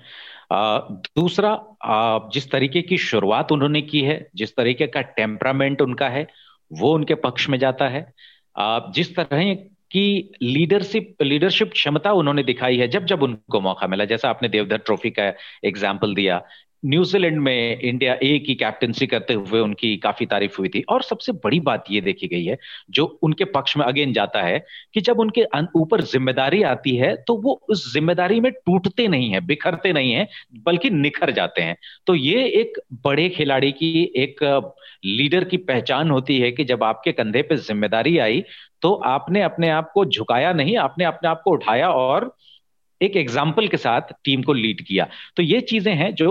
दूसरा 1.18 1.52
आ, 1.86 2.20
जिस 2.34 2.52
तरीके 2.52 2.82
की 2.82 2.98
शुरुआत 2.98 3.52
उन्होंने 3.52 3.82
की 3.82 4.02
है 4.02 4.30
जिस 4.36 4.56
तरीके 4.56 4.88
का 4.88 5.02
टेम्परामेंट 5.02 5.82
उनका 5.82 6.10
है 6.10 6.28
वो 6.72 6.94
उनके 6.94 7.16
पक्ष 7.16 7.50
में 7.50 7.58
जाता 7.60 7.88
है। 7.88 8.13
आ, 8.58 8.80
जिस 8.92 9.16
तरह 9.16 9.54
की 9.92 10.32
लीडरशिप 10.44 11.16
लीडरशिप 11.22 11.72
क्षमता 11.72 12.12
उन्होंने 12.12 12.44
दिखाई 12.44 12.78
है 12.78 12.88
जब 12.88 13.06
जब 13.06 13.24
उनको 13.24 13.62
मौका 13.62 13.88
मिला 13.88 14.06
जैसा 14.06 14.30
आपने 14.30 14.50
देवधर 14.50 14.78
ट्रॉफी 14.78 15.10
का 15.10 15.34
एग्ज़ाम्पल 15.63 16.16
दिया 16.16 16.42
न्यूजीलैंड 16.84 17.38
में 17.40 17.80
इंडिया 17.80 18.13
ए 18.24 18.38
की 18.40 18.56
कैप्टनसी 18.56 19.08
करते 19.08 19.34
हुए 19.34 19.60
उनकी 19.60 19.96
काफ़ी 19.98 20.25
तारीफ़ 20.25 20.56
हुई 20.60 20.70
थी। 20.70 20.82
और 20.90 21.02
सबसे 21.04 21.32
बड़ी 21.44 21.60
बात 21.62 21.86
ये 21.92 22.02
देखी 22.02 22.28
गई 22.28 22.44
है, 22.46 22.58
जो 22.90 23.06
उनके 23.24 23.46
पक्ष 23.48 23.78
में 23.78 23.86
अगेन 23.86 24.13
जाता 24.13 24.42
है, 24.42 24.60
कि 24.94 25.02
जब 25.02 25.20
उनके 25.20 25.46
ऊपर 25.75 26.02
ज़िम्मेदारी 26.04 26.62
आती 26.66 26.96
है 26.98 27.16
तो 27.28 27.36
वो 27.38 27.60
उस 27.70 27.92
ज़िम्मेदारी 27.94 28.40
में 28.40 28.52
टूटते 28.54 29.08
नहीं 29.08 29.30
है, 29.30 29.40
बिखरते 29.42 29.94
नहीं 29.94 30.12
है, 30.13 30.28
बल्कि 30.66 30.90
निखर 30.92 31.32
जाते 31.32 31.62
हैं। 31.62 31.78
तो 32.08 32.16
ये 32.16 32.46
एक 32.62 32.80
बड़े 33.06 33.30
खिलाड़ी 33.32 33.72
की 33.74 33.92
एक, 34.18 34.72
लीडर 35.06 35.44
की 35.44 35.58
पहचान 35.60 36.12
होती 36.12 36.38
है 36.40 36.52
कि 36.52 36.63
जब 36.66 36.84
आपके 36.84 37.12
कंधे 37.12 37.42
पे 37.44 37.56
ज़िम्मेदारी 37.58 38.18
आई 38.20 38.44
तो 38.82 38.94
आपने 39.06 39.42
अपने 39.44 39.70
आप 39.70 39.90
को 39.94 40.04
झुकाया 40.06 40.52
नहीं, 40.54 40.75
आपने 40.78 41.06
अपने 41.06 41.30
आप 41.30 41.42
को 41.44 41.52
उठाया 41.52 41.90
और 41.92 42.25
एक 43.03 43.15
एग्ज़ाम्पल 43.17 43.67
के 43.67 43.77
साथ 43.77 44.13
टीम 44.25 44.41
को 44.43 44.53
लीड 44.53 44.81
किया। 44.81 45.07
तो 45.38 45.43
ये 45.43 45.60
चीज़ें 45.63 45.93
हैं 45.93 46.13
जो 46.15 46.29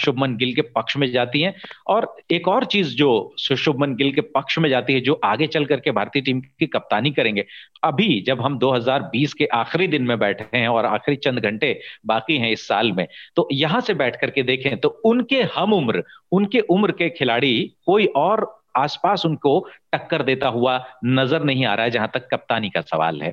शुभमन 0.00 0.36
गिल 0.36 0.54
के 0.54 0.62
पक्ष 0.70 0.96
में 0.96 1.10
जाती 1.12 1.40
हैं। 1.40 1.54
और 1.86 2.06
एक 2.30 2.48
और 2.48 2.64
चीज़ 2.66 2.94
जो 2.96 3.34
शुभमन 3.38 3.94
गिल 3.96 4.12
के 4.12 4.20
पक्ष 4.30 4.58
में 4.58 4.68
जाती 4.70 4.92
है, 4.92 5.00
जो 5.00 5.20
आगे 5.24 5.46
चल 5.48 5.64
करके 5.64 5.90
भारतीय 5.92 6.22
टीम 6.22 6.40
की 6.40 6.66
कप्तानी 6.68 7.10
करेंगे। 7.12 7.44
अभी 7.84 8.20
जब 8.26 8.40
हम 8.40 8.58
2020 8.58 9.34
के 9.34 9.46
आखिरी 9.54 9.86
दिन 9.88 10.02
में 10.02 10.18
बैठे 10.18 10.44
हैं 10.54 10.68
और 10.68 10.86
आखिरी 10.86 11.16
चंद 11.18 11.38
घंटे 11.40 11.78
बाकी 12.06 12.36
हैं 12.38 12.50
इस 12.52 12.66
साल 12.68 12.92
में 12.92 13.06
तो 13.36 13.48
यहाँ 13.52 13.80
से 13.80 13.94
बैठ 13.94 14.20
करके 14.20 14.42
देखें 14.44 14.76
तो 14.76 14.88
उनके 15.04 15.42
हम 15.54 15.72
उम्र, 15.72 16.02
उनके 16.32 16.60
उम्र 16.60 16.92
के 16.92 17.08
खिलाड़ी 17.10 17.74
कोई 17.86 18.06
और 18.16 18.46
आसपास 18.76 19.24
उनको 19.26 19.58
टक्कर 19.92 20.22
देता 20.22 20.48
हुआ 20.48 20.78
नज़र 21.04 21.42
नहीं 21.44 21.64
आ 21.64 21.74
रहा 21.74 21.84
है, 21.84 21.90
जहाँ 21.90 22.10
तक 22.14 22.28
कप्तानी 22.30 22.70
का 22.70 22.80
सवाल 22.82 23.22
है। 23.22 23.32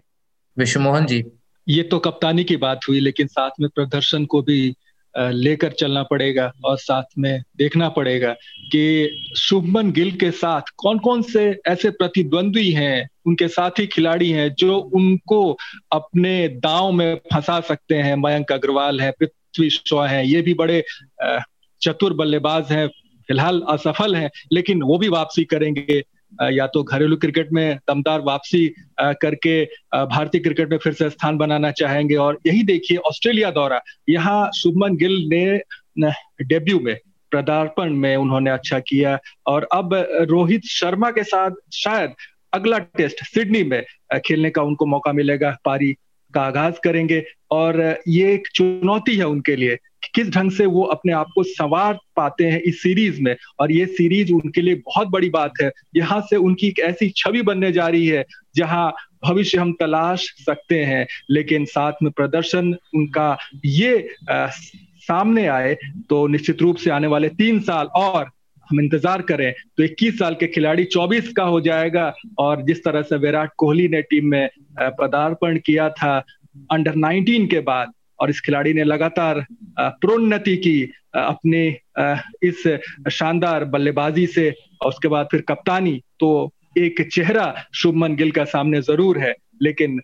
विश्वमोहन 0.58 1.06
जी 1.06 1.24
ये 1.68 1.84
तो 1.84 2.00
कप्तानी 2.00 2.44
की 2.44 2.58
बात 2.58 2.80
हुई, 2.90 3.00
लेकिन 3.00 3.28
साथ 3.28 3.50
में 3.60 3.70
प्रदर्शन 3.76 4.26
को 4.26 4.42
भी 4.42 4.76
लेकर 5.14 5.72
चलना 5.72 6.04
पड़ेगा 6.04 6.52
और 6.66 6.78
साथ 6.78 7.04
में 7.18 7.44
देखना 7.58 7.88
पड़ेगा 7.90 8.32
कि 8.72 9.10
शुभमन 9.38 9.92
गिल 9.92 10.12
के 10.12 10.32
साथ 10.32 10.62
कौन 10.78 10.98
कौन 11.00 11.22
से 11.22 11.44
ऐसे 11.68 11.90
प्रतिद्वंद्वी 11.90 12.72
हैं, 12.72 13.08
उनके 13.26 13.48
साथी 13.48 13.86
खिलाड़ी 13.88 14.30
हैं, 14.30 14.54
जो 14.54 14.78
उनको 14.78 15.58
अपने 15.92 16.48
दांव 16.48 16.92
में 16.92 17.16
फंसा 17.34 17.60
सकते 17.60 17.96
हैं। 17.96 18.16
मयंक 18.16 18.52
अग्रवाल 18.52 19.02
है, 19.02 19.12
पृथ्वी 19.12 19.70
शॉ 19.70 20.06
है, 20.06 20.28
ये 20.28 20.42
भी 20.42 20.54
बड़े 20.54 20.84
चतुर 21.82 22.14
बल्लेबाज 22.14 22.72
हैं, 22.72 22.88
फ़िलहाल 23.28 23.62
असफल 23.70 24.16
हैं, 24.16 24.30
लेकिन 24.54 24.82
वो 24.82 24.98
भी 24.98 25.08
वापसी 25.08 25.44
करेंगे। 25.44 26.02
या 26.44 26.68
तो 26.68 26.84
घरेलू 26.84 27.16
क्रिकेट 27.16 27.52
में 27.52 27.78
दमदार 27.90 28.22
वापसी 28.22 28.68
करके 29.02 29.66
भारतीय 30.06 30.42
क्रिकेट 30.42 30.70
में 30.70 30.78
फिर 30.78 30.94
से 30.94 31.10
स्थान 31.10 31.38
बनाना 31.38 31.72
चाहेंगे। 31.72 32.16
और 32.16 32.40
यही 32.48 32.64
देखिए, 32.64 32.98
ऑस्ट्रेलिया 32.98 33.52
दौरा। 33.52 33.82
यहाँ 34.10 34.50
शुभमन 34.58 34.96
गिल 34.96 35.30
ने 35.30 36.12
डेब्यू 36.46 36.80
में, 36.80 36.98
पदार्पण 37.34 37.94
में 37.94 38.16
उन्होंने 38.16 38.52
अच्छा 38.52 38.80
किया। 38.80 39.20
और 39.48 39.68
अब 39.74 39.94
रोहित 40.30 40.66
शर्मा 40.66 41.12
के 41.12 41.24
साथ 41.24 41.52
शायद 41.74 42.12
अगला 42.54 42.78
टेस्ट 42.80 43.24
सिडनी 43.24 43.64
में 43.64 43.84
खेलने 44.26 44.50
का 44.50 44.62
उनको 44.62 44.86
मौका 44.86 45.12
मिलेगा। 45.14 45.58
पारी 45.66 45.94
का 46.34 46.42
आगाज़ 46.42 46.76
करेंगे। 46.84 47.24
और 47.52 48.00
ये 48.08 48.34
एक 48.34 48.48
चुनौती 48.56 49.16
है 49.18 49.26
उनके 49.28 49.56
लिए। 49.56 49.78
किस 50.14 50.30
ढंग 50.30 50.52
से 50.52 50.66
वो 50.66 50.84
अपने 50.86 51.14
आप 51.14 51.28
को 51.36 51.44
संवार 51.44 51.98
पाते 52.16 52.46
हैं 52.46 52.60
इस 52.62 52.82
सीरीज़ 52.82 53.22
में? 53.22 53.36
और 53.60 53.72
ये 53.72 53.86
सीरीज़ 53.88 54.32
उनके 54.34 54.62
लिए 54.62 54.76
बहुत 54.76 55.08
बड़ी 55.08 55.30
बात 55.30 55.62
है। 55.62 55.72
यहाँ 55.96 56.22
से 56.22 56.36
उनकी 56.38 56.68
एक 56.68 56.80
ऐसी 56.80 57.10
छवि 57.18 57.42
बनने 57.42 57.72
जा 57.72 57.88
रही 57.88 58.08
है 58.08 58.24
जहाँ 58.56 58.94
भविष्य 59.26 59.58
हम 59.58 59.72
तलाश 59.74 60.28
सकते 60.46 60.84
हैं 60.86 61.06
लेकिन 61.32 61.66
साथ 61.66 62.04
में 62.04 62.12
प्रदर्शन 62.12 62.74
उनका 62.96 63.38
ये 63.66 64.10
आ, 64.30 64.48
सामने 65.02 65.46
आए 65.48 65.74
तो 66.10 66.26
निश्चित 66.28 66.62
रूप 66.62 66.76
से 66.76 66.90
आने 66.90 67.08
वाले 67.08 67.30
तीन 67.30 67.60
साल 67.60 67.88
और 67.96 68.30
हम 68.70 68.80
इंतज़ार 68.80 69.22
करें। 69.22 69.52
तो 69.78 69.84
21 69.84 70.18
साल 70.20 70.36
के 70.36 70.48
खिलाड़ी 70.48 70.86
24 70.86 71.28
का 71.38 71.44
हो 71.44 71.60
जाएगा 71.62 72.14
और 72.40 72.62
जिस 72.62 72.84
तरह 72.84 73.02
से 73.02 73.18
विराट 73.18 73.52
कोहली 73.58 73.88
ने 73.88 74.02
टीम 74.02 74.28
में 74.28 74.50
पदार्पण 75.00 75.58
किया 75.66 75.90
था 75.90 76.18
अंडर 76.72 76.96
19 76.96 77.48
के 77.48 77.60
बाद 77.60 77.92
और 78.20 78.30
इस 78.30 78.42
खिलाड़ी 78.42 78.74
ने 78.74 78.84
लगातार 78.84 79.46
प्रोन्नति 79.80 80.56
की 80.58 80.82
अपने 81.16 81.68
इस 82.44 82.64
शानदार 83.12 83.66
बल्लेबाजी 83.66 84.26
से 84.28 84.50
और 84.82 84.90
उसके 84.90 85.08
बाद 85.08 85.28
फिर 85.32 85.42
कप्तानी 85.50 86.02
तो 86.20 86.30
एक 86.78 87.02
चेहरा 87.12 87.54
शुभमन 87.74 88.16
गिल 88.16 88.32
का 88.32 88.44
सामने 88.46 88.82
ज़रूर 88.82 89.20
है, 89.20 89.34
लेकिन 89.62 90.00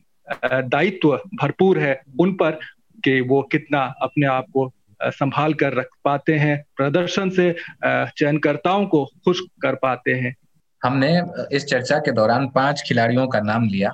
दायित्व 0.46 1.16
भरपूर 1.42 1.80
है 1.80 2.02
उन 2.20 2.34
पर 2.34 2.60
कि 3.04 3.20
वो 3.22 3.42
कितना 3.52 3.82
अपने 4.02 4.26
आप 4.26 4.46
को 4.54 4.72
संभाल 5.02 5.54
कर 5.54 5.74
रख 5.74 5.88
पाते 6.06 6.34
हैं, 6.36 6.64
प्रदर्शन 6.78 7.30
से 7.30 7.56
चयनकर्ताओं 7.84 8.86
को 8.86 9.04
खुश 9.26 9.40
कर 9.62 9.76
पाते 9.76 10.14
हैं। 10.14 10.36
हमने 10.82 11.10
इस 11.56 11.66
चर्चा 11.66 11.98
के 11.98 12.12
दौरान 12.12 12.48
पाँच 12.48 12.84
खिलाड़ियों 12.88 13.28
का 13.28 13.40
नाम 13.42 13.68
लिया। 13.68 13.92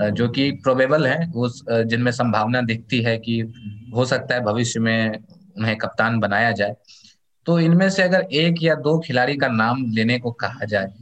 जो 0.00 0.28
कि 0.28 0.50
प्रोबेबल 0.62 1.06
है, 1.06 1.30
उस 1.36 1.64
जिनमें 1.70 2.10
संभावना 2.12 2.60
दिखती 2.62 3.00
है 3.02 3.16
कि 3.18 3.40
हो 3.94 4.04
सकता 4.04 4.34
है 4.34 4.40
भविष्य 4.40 4.80
में 4.80 5.18
उन्हें 5.58 5.76
कप्तान 5.76 6.18
बनाया 6.20 6.52
जाए। 6.52 6.74
तो 7.46 7.58
इनमें 7.60 7.88
से 7.90 8.02
अगर 8.02 8.20
एक 8.20 8.62
या 8.62 8.74
दो 8.74 8.98
खिलाड़ी 8.98 9.36
का 9.36 9.48
नाम 9.48 9.84
लेने 9.92 10.18
को 10.18 10.30
कहा 10.32 10.64
जाए 10.64 10.92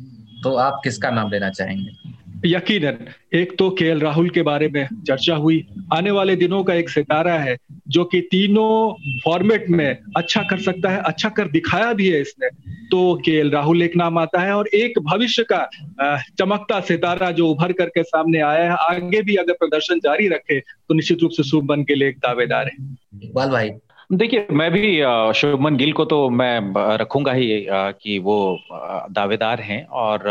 तो 0.43 0.55
आप 0.55 0.81
किसका 0.85 1.11
नाम 1.11 1.31
लेना 1.31 1.51
चाहेंगे? 1.51 2.16
यकीनन, 2.45 2.97
एक 3.35 3.57
तो 3.59 3.69
के 3.71 3.93
राहुल 3.95 4.29
के 4.31 4.43
बारे 4.43 4.69
में 4.69 4.87
चर्चा 5.07 5.35
हुई। 5.35 5.65
आने 5.93 6.11
वाले 6.11 6.35
दिनों 6.37 6.63
का 6.65 6.75
एक 6.75 6.91
सितारा 6.91 7.35
है, 7.35 7.57
जो 7.89 8.05
कि 8.05 8.21
तीनों 8.21 9.21
फॉर्मेट 9.25 9.69
में 9.71 9.99
अच्छा 10.17 10.43
कर 10.43 10.59
सकता 10.61 10.91
है 10.91 11.01
अच्छा 11.03 11.29
कर 11.29 11.49
दिखाया 11.49 11.93
भी 11.93 12.09
है 12.09 12.21
इसने। 12.21 12.49
तो 12.87 13.15
के 13.17 13.43
राहुल 13.49 13.83
एक 13.83 13.97
नाम 13.97 14.19
आता 14.19 14.41
है 14.41 14.53
और 14.53 14.69
एक 14.69 14.99
भविष्य 15.03 15.45
का 15.53 15.65
चमकता 16.39 16.81
सितारा 16.83 17.31
जो 17.31 17.49
उभर 17.49 17.73
करके 17.73 18.03
सामने 18.03 18.41
आया 18.41 18.65
है, 18.65 18.77
आगे 18.91 19.23
भी 19.23 19.37
अगर 19.37 19.53
प्रदर्शन 19.55 19.99
जारी 19.99 20.29
रखे 20.29 20.61
तो 20.61 20.95
निश्चित 20.95 21.23
रूप 21.23 21.31
से 21.31 21.43
शुभमन 21.43 21.83
के 21.83 21.95
लिए 21.95 22.09
एक 22.09 22.19
दावेदार 22.19 22.67
है। 22.67 22.97
इकबाल 23.23 23.51
भाई 23.51 23.71
देखिए, 24.11 24.47
मैं 24.51 24.71
भी 24.71 24.81
शुभमन 25.35 25.77
गिल 25.77 25.93
को 25.93 26.05
तो 26.05 26.29
मैं 26.31 26.97
रखूँगा 26.97 27.33
ही 27.33 27.47
कि 27.73 28.19
वो 28.19 28.37
दावेदार 29.11 29.61
हैं 29.61 29.85
और 29.87 30.25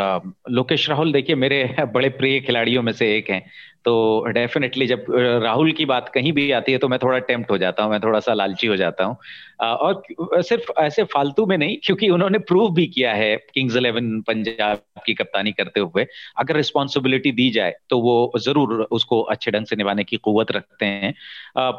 लोकेश 0.49 0.89
राहुल 0.89 1.11
देखिए 1.13 1.35
मेरे 1.35 1.63
बड़े 1.93 2.09
प्रिय 2.09 2.39
खिलाड़ियों 2.39 2.83
में 2.83 2.91
से 2.93 3.15
एक 3.17 3.29
हैं। 3.29 3.41
तो 3.85 4.25
डेफिनेटली 4.27 4.85
जब 4.87 5.05
राहुल 5.43 5.71
की 5.71 5.85
बात 5.85 6.09
कहीं 6.09 6.31
भी 6.33 6.51
आती 6.51 6.71
है 6.71 6.77
तो 6.77 6.87
मैं 6.87 6.99
थोड़ा 6.99 7.17
टेम्प्ट 7.21 7.51
हो 7.51 7.57
जाता 7.57 7.83
हूँ, 7.83 7.91
मैं 7.91 7.99
थोड़ा 8.01 8.19
सा 8.19 8.33
लालची 8.33 8.67
हो 8.67 8.75
जाता 8.75 9.03
हूँ। 9.03 9.17
और 9.61 10.41
सिर्फ़ 10.41 10.71
ऐसे 10.79 11.03
फालतू 11.05 11.45
में 11.45 11.57
नहीं, 11.57 11.77
क्योंकि 11.83 12.09
उन्होंने 12.09 12.39
प्रूव 12.41 12.73
भी 12.75 12.85
किया 12.87 13.13
है 13.13 13.35
किंग्स 13.53 13.75
इलेवन 13.75 14.19
पंजाब 14.21 14.81
की 15.05 15.13
कप्तानी 15.13 15.51
करते 15.51 15.79
हुए। 15.79 16.05
अगर 16.37 16.55
रिस्पॉन्सिबिलिटी 16.55 17.31
दी 17.31 17.49
जाए 17.51 17.75
तो 17.89 17.99
वो 18.01 18.31
ज़रूर 18.39 18.73
उसको 18.91 19.21
अच्छे 19.23 19.51
ढंग 19.51 19.65
से 19.65 19.75
निभाने 19.75 20.03
की 20.03 20.17
कुत 20.19 20.51
रखते 20.51 20.85
हैं। 20.85 21.13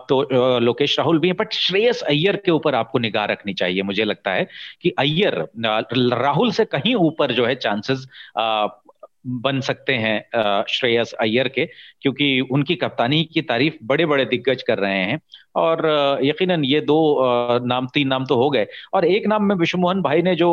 तो 0.09 0.59
लोकेश 0.61 0.99
राहुल 0.99 1.19
भी 1.19 1.29
है 1.29 1.35
बट 1.35 1.53
श्रेयस 1.55 2.03
अय्यर 2.05 2.37
के 2.37 2.51
ऊपर 2.51 2.75
आपको 2.75 2.99
निगाह 2.99 3.25
रखनी 3.27 3.55
चाहिए, 3.55 3.83
मुझे 3.83 4.05
लगता 4.05 4.33
है 4.33 4.49
कि 4.83 4.95
अय्यर 4.99 5.45
राहुल 6.15 6.51
से 6.53 6.65
कहीं 6.67 6.95
ऊपर 6.97 7.33
जो 7.33 7.47
है 7.47 7.55
चांसेस 7.57 8.07
बन 9.27 9.61
सकते 9.61 9.93
हैं 9.95 10.65
श्रेयस 10.69 11.13
अय्यर 11.13 11.49
के, 11.49 11.67
क्योंकि 12.03 12.41
उनकी 12.43 12.75
कप्तानी 12.77 13.23
की 13.25 13.43
तारीफ़ 13.43 13.75
बड़े 13.85 14.07
बड़े 14.07 14.25
दिग्गज 14.25 14.63
कर 14.63 14.79
रहे 14.79 14.99
हैं। 14.99 15.21
और 15.57 16.19
यकीनन 16.23 16.65
ये 16.65 16.81
दो 16.81 16.97
नाम, 17.67 17.87
तीन 17.95 18.09
नाम 18.09 18.25
तो 18.27 18.37
हो 18.37 18.49
गए। 18.51 18.67
और 18.95 19.05
एक 19.05 19.27
नाम 19.27 19.45
में 19.45 19.55
विश्वमोहन 19.57 20.03
भाई 20.03 20.23
ने 20.23 20.35
जो 20.35 20.51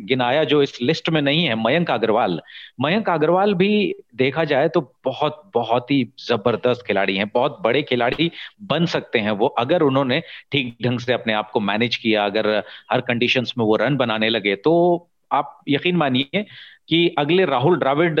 गिनाया, 0.00 0.42
जो 0.44 0.62
इस 0.62 0.78
लिस्ट 0.82 1.08
में 1.10 1.20
नहीं 1.22 1.44
है, 1.44 1.54
मयंक 1.56 1.90
अग्रवाल। 1.90 2.40
मयंक 2.80 3.08
अग्रवाल 3.10 3.54
भी 3.54 3.94
देखा 4.16 4.44
जाए 4.44 4.68
तो 4.68 4.80
बहुत 5.04 5.42
बहुत 5.54 5.90
ही 5.90 6.02
ज़बरदस्त 6.20 6.84
खिलाड़ी 6.86 7.16
हैं, 7.16 7.30
बहुत 7.34 7.58
बड़े 7.64 7.82
खिलाड़ी 7.82 8.30
बन 8.62 8.86
सकते 8.86 9.18
हैं 9.18 9.30
वो, 9.32 9.46
अगर 9.48 9.82
उन्होंने 9.82 10.22
ठीक 10.52 10.76
ढंग 10.84 10.98
से 10.98 11.12
अपने 11.12 11.32
आप 11.32 11.50
को 11.50 11.60
मैनेज 11.62 11.96
किया, 11.96 12.24
अगर 12.24 12.56
हर 12.92 13.00
कंडीशंस 13.02 13.54
में 13.58 13.64
वो 13.64 13.76
रन 13.76 13.96
बनाने 13.96 14.28
लगे 14.28 14.54
तो 14.56 15.08
आप 15.30 15.60
यकीन 15.68 15.96
मानिए 15.96 16.44
कि 16.88 17.08
अगले 17.18 17.44
राहुल 17.44 17.78
द्राविड 17.78 18.16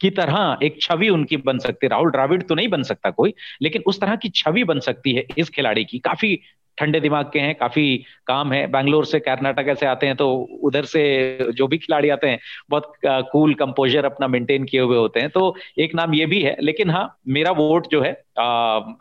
की 0.00 0.10
तरह 0.10 0.58
एक 0.62 0.80
छवि 0.82 1.08
उनकी 1.08 1.36
बन 1.38 1.58
सकती 1.58 1.86
है। 1.86 1.90
राहुल 1.90 2.10
द्राविड 2.10 2.46
तो 2.48 2.54
नहीं 2.54 2.68
बन 2.68 2.82
सकता 2.82 3.10
कोई, 3.10 3.34
लेकिन 3.62 3.82
उस 3.86 4.00
तरह 4.00 4.16
की 4.16 4.28
छवि 4.34 4.64
बन 4.64 4.80
सकती 4.80 5.14
है 5.14 5.26
इस 5.38 5.50
खिलाड़ी 5.50 5.84
की। 5.84 5.98
काफ़ी 5.98 6.38
ठंडे 6.78 7.00
दिमाग 7.00 7.30
के 7.32 7.38
हैं, 7.38 7.54
काफ़ी 7.54 7.96
काम 8.26 8.52
है। 8.52 8.66
बैंगलोर 8.66 9.04
से 9.04 9.18
कर्नाटक 9.20 9.76
से 9.80 9.86
आते 9.86 10.06
हैं 10.06 10.16
तो 10.16 10.28
उधर 10.62 10.84
से 10.84 11.52
जो 11.52 11.66
भी 11.66 11.78
खिलाड़ी 11.78 12.08
आते 12.08 12.28
हैं, 12.28 12.38
बहुत 12.70 12.92
कूल 13.04 13.54
कंपोजर 13.54 14.04
अपना 14.04 14.28
मेंटेन 14.28 14.64
किए 14.64 14.80
हुए 14.80 14.96
होते 14.96 15.20
हैं। 15.20 15.30
तो 15.30 15.54
एक 15.78 15.94
नाम 15.94 16.14
ये 16.14 16.26
भी 16.26 16.40
है, 16.42 16.56
लेकिन 16.60 16.90
हाँ 16.90 17.18
मेरा 17.28 17.50
वोट 17.52 17.86
जो 17.90 18.02
है 18.02 18.12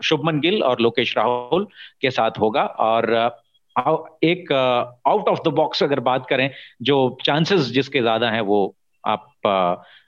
शुभमन 0.03 0.39
गिल 0.39 0.61
और 0.63 0.81
लोकेश 0.81 1.15
राहुल 1.17 1.67
के 2.01 2.11
साथ 2.11 2.39
होगा। 2.39 2.63
और 2.63 3.13
एक 3.79 4.51
आउट 5.07 5.27
ऑफ़ 5.27 5.39
द 5.45 5.47
बॉक्स 5.47 5.83
अगर 5.83 5.99
बात 5.99 6.25
करें 6.29 6.49
जो 6.81 7.17
चांसेस 7.25 7.61
जिसके 7.61 8.01
ज़्यादा 8.01 8.29
हैं 8.29 8.41
वो 8.41 8.75
आप 9.03 9.31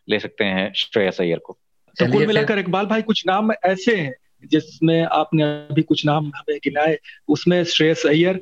ले 0.09 0.19
सकते 0.19 0.43
हैं 0.43 0.73
श्रेयस 0.73 1.21
अय्यर 1.21 1.37
को। 1.37 1.57
तो 1.97 2.11
कुल 2.11 2.27
मिलाकर 2.27 2.59
इकबाल 2.59 2.85
भाई 2.85 3.01
कुछ 3.01 3.23
नाम 3.27 3.51
ऐसे 3.51 3.95
हैं 3.95 4.13
जिसमें 4.51 5.03
आपने 5.03 5.43
अभी 5.43 5.81
कुछ 5.81 6.05
नाम 6.05 6.31
हमें 6.35 6.57
गिनाए 6.63 6.97
उसमें 7.27 7.63
श्रेयस 7.63 8.05
अय्यर 8.05 8.41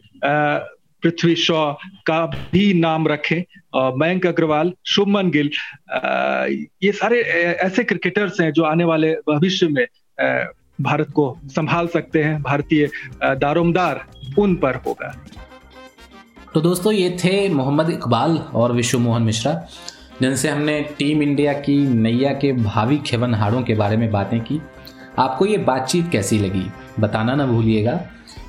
पृथ्वी 1.03 1.35
शॉ 1.35 1.73
का 2.05 2.25
भी 2.25 2.73
नाम 2.73 3.07
रखें 3.07 3.41
मयंक 3.99 4.25
अग्रवाल 4.25 4.73
शुभमन 4.85 5.29
गिल 5.29 5.49
ये 6.83 6.91
सारे 6.91 7.21
ऐसे 7.21 7.83
क्रिकेटर्स 7.83 8.41
हैं 8.41 8.51
जो 8.51 8.63
आने 8.63 8.83
वाले 8.83 9.13
भविष्य 9.13 9.67
में 9.67 9.85
भारत 10.79 11.09
को 11.09 11.37
संभाल 11.45 11.87
सकते 11.87 12.23
हैं, 12.23 12.41
भारतीय 12.43 12.89
दारोमदार 13.23 14.05
उन 14.39 14.55
पर 14.55 14.75
होगा। 14.77 15.13
तो 16.53 16.61
दोस्तों, 16.61 16.93
ये 16.93 17.17
थे 17.23 17.49
मोहम्मद 17.49 17.89
इकबाल 17.89 18.37
और 18.53 18.71
विश्व 18.71 18.99
मोहन 18.99 19.21
मिश्रा, 19.21 19.53
जिनसे 20.21 20.49
हमने 20.49 20.81
टीम 20.99 21.21
इंडिया 21.23 21.53
की 21.53 21.77
नैया 21.85 22.33
के 22.33 22.51
भावी 22.53 22.97
खेवनहारों 22.97 23.61
के 23.63 23.75
बारे 23.75 23.97
में 23.97 24.11
बातें 24.11 24.39
की। 24.41 24.61
आपको 25.19 25.45
ये 25.45 25.57
बातचीत 25.57 26.09
कैसी 26.11 26.39
लगी, 26.39 26.65
बताना 26.99 27.35
ना 27.35 27.45
भूलिएगा। 27.45 27.99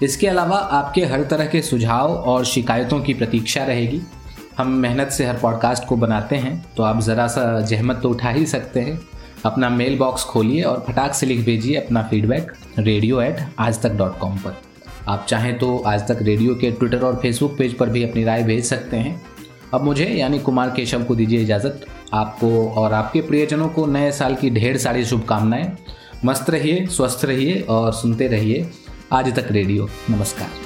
इसके 0.03 0.27
अलावा 0.27 0.57
आपके 0.57 1.05
हर 1.05 1.23
तरह 1.23 1.47
के 1.47 1.62
सुझाव 1.62 2.15
और 2.15 2.45
शिकायतों 2.45 3.01
की 3.01 3.15
प्रतीक्षा 3.15 3.65
रहेगी। 3.65 4.01
हम 4.59 4.69
मेहनत 4.73 5.09
से 5.09 5.25
हर 5.27 5.37
पॉडकास्ट 5.37 5.85
को 5.85 5.97
बनाते 5.97 6.37
हैं 6.37 6.65
तो 6.77 6.83
आप 6.83 7.01
ज़रा 7.01 7.27
सा 7.27 7.61
जहमत 7.61 8.01
तो 8.03 8.11
उठा 8.11 8.31
ही 8.31 8.47
सकते 8.47 8.81
हैं। 8.81 8.99
अपना 9.47 9.69
मेल 9.71 9.97
बॉक्स 9.99 10.23
खोलिए 10.25 10.63
और 10.63 10.85
फटाक 10.89 11.13
से 11.15 11.27
लिख 11.27 11.45
भेजिए 11.45 11.77
अपना 11.77 12.03
फीडबैक 12.03 12.53
रेडियो 12.79 13.21
एट 13.21 13.41
आज 13.59 13.81
तक 13.83 13.93
डॉट 13.93 14.19
कॉम 14.19 14.39
पर। 14.39 14.57
आप 15.09 15.27
चाहें 15.29 15.59
तो 15.59 15.79
आज 15.87 16.09
तक 16.09 16.23
रेडियो 16.23 16.55
के 16.55 16.71
ट्विटर 16.71 17.05
और 17.05 17.17
फेसबुक 17.17 17.57
पेज 17.59 17.75
पर 17.75 17.89
भी 17.89 18.03
अपनी 18.05 18.25
राय 18.25 18.43
भेज 18.43 18.65
सकते 18.65 18.97
हैं। 18.97 19.23
अब 19.75 19.83
मुझे, 19.83 20.05
यानी 20.05 20.39
कुमार 20.39 20.71
केशव 20.71 21.05
को 21.05 21.15
दीजिए 21.15 21.43
इजाज़त। 21.43 21.87
आपको 22.15 22.69
और 22.71 22.93
आपके 22.93 23.21
प्रियजनों 23.21 23.69
को 23.69 23.87
नए 23.87 24.13
साल 24.13 24.35
की 24.35 24.51
ढेर 24.51 24.77
सारी 24.77 25.05
शुभकामनाएँ। 25.05 25.73
मस्त 26.25 26.51
रहिए, 26.51 26.87
स्वस्थ 26.87 27.25
रहिए 27.25 27.61
और 27.61 27.93
सुनते 27.93 28.29
रहिए 28.29 28.71
आज 29.13 29.35
तक 29.37 29.53
रेडियो 29.53 29.89
नमस्कार। 30.11 30.65